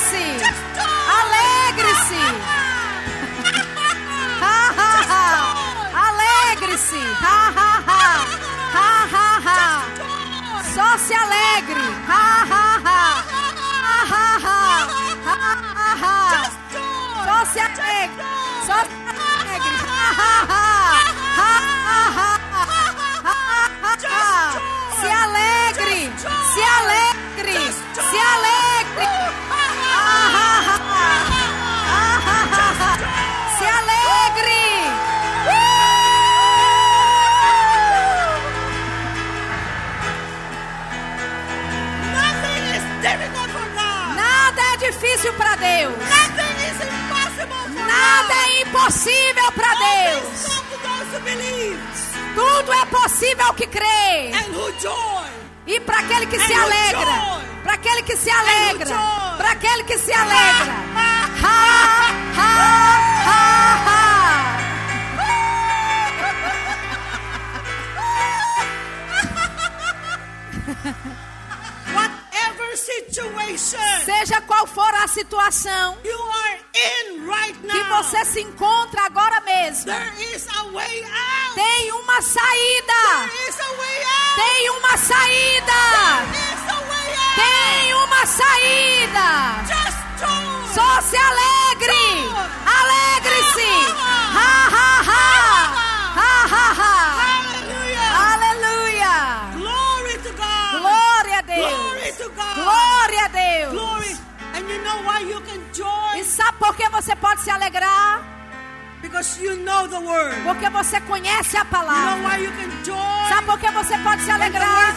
Alegre-se! 0.09 0.41
Alegre-se! 1.13 2.17
Alegre-se! 6.07 7.03
Só 10.73 10.87
se 10.97 11.13
alegre! 11.13 11.85
Só 17.25 17.37
se 17.45 17.59
alegre! 17.61 18.25
Só 18.65 18.73
se 18.73 18.75
alegre! 18.81 18.89
Se 25.01 25.11
alegre! 25.11 26.11
Se 26.53 26.63
alegre! 26.63 27.59
Se 27.93 28.19
alegre! 28.19 28.58
E 55.67 55.79
para 55.81 55.99
aquele 55.99 56.25
que 56.27 56.39
se 56.39 56.53
alegra, 56.53 57.41
para 57.63 57.73
aquele 57.73 58.03
que 58.03 58.15
se 58.17 58.29
alegra, 58.31 58.95
para 59.37 59.51
aquele 59.51 59.83
que 59.83 59.97
se 59.97 60.13
alegra. 60.13 60.73
Ha, 60.95 61.19
Ha, 61.41 62.09
ha, 62.35 63.25
ha, 63.25 63.85
ha. 63.85 64.59
Whatever 71.93 72.77
situation 72.77 73.79
Seja 74.05 74.41
qual 74.41 74.67
for 74.67 74.93
a 75.03 75.07
situação 75.07 75.97
you 76.03 76.21
are 76.21 76.59
in 76.73 77.25
right 77.27 77.55
que 77.61 77.83
você 77.85 78.25
se 78.25 78.41
encontra 78.41 79.05
agora 79.05 79.28
mesmo, 79.59 79.91
there 79.91 80.35
is 80.35 80.47
a 80.47 80.63
way 80.71 81.03
out. 81.03 81.55
tem 81.55 81.91
uma 81.91 82.21
saída. 82.21 83.01
There 83.27 83.49
is 83.49 83.59
a 83.59 83.71
way 83.79 83.99
out. 84.03 84.35
Tem 84.35 84.69
uma 84.69 84.97
saída. 84.97 85.81
There 85.99 86.43
is 86.53 86.63
a 86.69 86.79
way 86.89 87.09
out. 87.19 87.35
Tem 87.35 87.93
uma 87.93 88.25
saída. 88.25 89.29
Só 90.73 91.01
se 91.01 91.17
alegre. 91.17 92.05
Alegre-se. 92.79 93.71
Ha, 94.37 94.51
ha, 94.75 94.89
ha. 95.09 95.25
Ha, 96.19 96.33
ha, 96.53 96.65
ha. 96.79 96.93
Aleluia. 98.33 99.15
Glória 100.79 101.37
a 101.37 101.41
Deus. 101.41 102.17
Glória 102.55 103.23
a 103.25 103.27
Deus. 103.27 104.19
E 106.15 106.23
sabe 106.23 106.57
por 106.59 106.75
que 106.75 106.87
você 106.89 107.15
pode 107.15 107.41
se 107.41 107.49
alegrar? 107.49 108.28
Because 109.01 109.39
you 109.41 109.55
know 109.57 109.87
the 109.87 109.99
word. 109.99 110.35
Porque 110.43 110.69
você 110.69 110.99
conhece 111.01 111.55
a 111.57 111.61
You 111.61 111.65
know 111.65 111.71
palavra. 111.71 112.23
why 112.23 112.37
you 112.43 112.51
can 112.51 112.83
joy? 112.83 113.29
Sabe 113.29 113.45
por 113.47 113.59
que 113.59 113.71
você 113.71 113.97
pode 113.99 114.21
se 114.23 114.31
alegrar? 114.31 114.95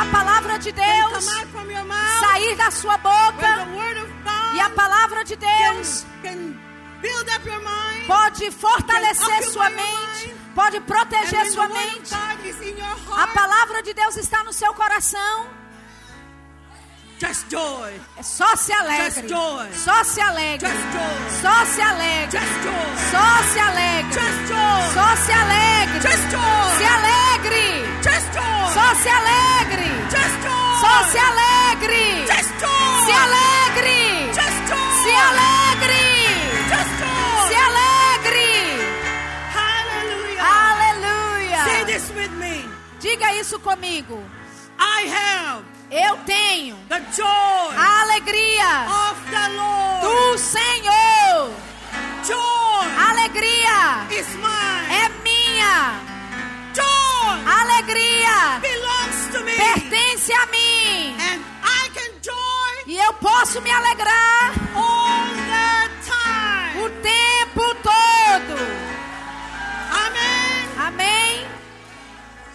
A 0.00 0.04
palavra 0.12 0.58
de 0.58 0.70
Deus 0.72 1.24
mouth. 1.24 2.20
sair 2.20 2.54
da 2.56 2.70
sua 2.70 2.96
boca 2.98 3.66
e 4.54 4.60
a 4.60 4.70
palavra 4.70 5.24
de 5.24 5.36
Deus 5.36 6.06
can, 6.22 6.30
can 6.30 6.56
mind. 7.58 8.06
pode 8.06 8.50
fortalecer 8.50 9.42
sua 9.50 9.70
mente, 9.70 10.26
mind. 10.28 10.36
pode 10.54 10.80
proteger 10.80 11.46
sua 11.50 11.68
mente. 11.68 12.14
A 13.16 13.26
palavra 13.28 13.82
de 13.82 13.94
Deus 13.94 14.16
está 14.16 14.44
no 14.44 14.52
seu 14.52 14.72
coração. 14.74 15.46
Just 17.18 17.48
joy. 17.50 17.92
É 18.16 18.22
só 18.22 18.56
se 18.56 18.72
alegre. 18.72 19.04
Just 19.04 19.28
joy. 19.28 19.68
Só 19.74 20.04
se 20.04 20.20
alegre. 20.20 20.68
Just 20.68 20.92
joy. 20.92 21.40
Só 21.42 21.64
se 21.74 21.82
alegre. 21.82 22.30
Just 22.30 22.62
joy. 22.66 22.88
Só 23.12 23.46
se 23.52 23.60
alegre. 23.60 24.12
Just 24.12 24.48
joy. 24.48 24.94
Só 24.94 25.16
se 25.16 25.32
alegre. 25.32 26.00
Just 26.00 26.30
joy. 26.30 26.78
Se 26.78 26.86
alegre. 26.96 27.66
Just 28.02 28.34
joy. 28.34 28.74
Só 28.74 28.94
se 29.02 29.10
alegre. 29.10 29.90
Just 30.10 30.36
joy. 30.44 30.80
Só 30.80 30.92
se 31.10 31.18
alegre. 31.18 32.26
Just 32.26 32.52
joy. 32.60 33.06
Se 33.06 33.12
alegre. 33.24 33.98
Just 34.38 34.60
joy. 34.68 34.88
Se 35.04 35.14
alegre. 35.28 36.04
Just 36.72 36.92
joy. 37.00 37.48
Se 37.48 37.56
alegre. 37.68 38.50
Hallelujah. 39.58 40.42
Aleluia. 40.70 41.64
Say 41.64 41.84
this 41.84 42.10
with 42.14 42.32
me. 42.38 42.64
Diga 43.00 43.34
isso 43.34 43.58
comigo. 43.60 44.22
I 44.78 45.08
have 45.08 45.64
eu 45.90 46.16
tenho 46.26 46.76
a 47.76 48.02
alegria 48.02 48.86
do 50.02 50.38
Senhor. 50.38 51.50
A 52.98 53.10
alegria 53.10 54.06
é 54.90 55.08
minha. 55.22 56.00
A 57.46 57.62
alegria 57.62 58.60
pertence 59.56 60.32
a 60.32 60.46
mim. 60.46 61.16
e 62.86 62.96
eu 62.98 63.12
posso 63.14 63.60
me 63.62 63.70
alegrar 63.70 64.52
o 66.84 66.90
tempo 67.00 67.74
todo. 67.82 68.58
Amém. 70.04 70.86
Amém. 70.86 71.46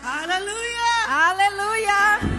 Aleluia. 0.04 0.84
Aleluia. 1.10 2.33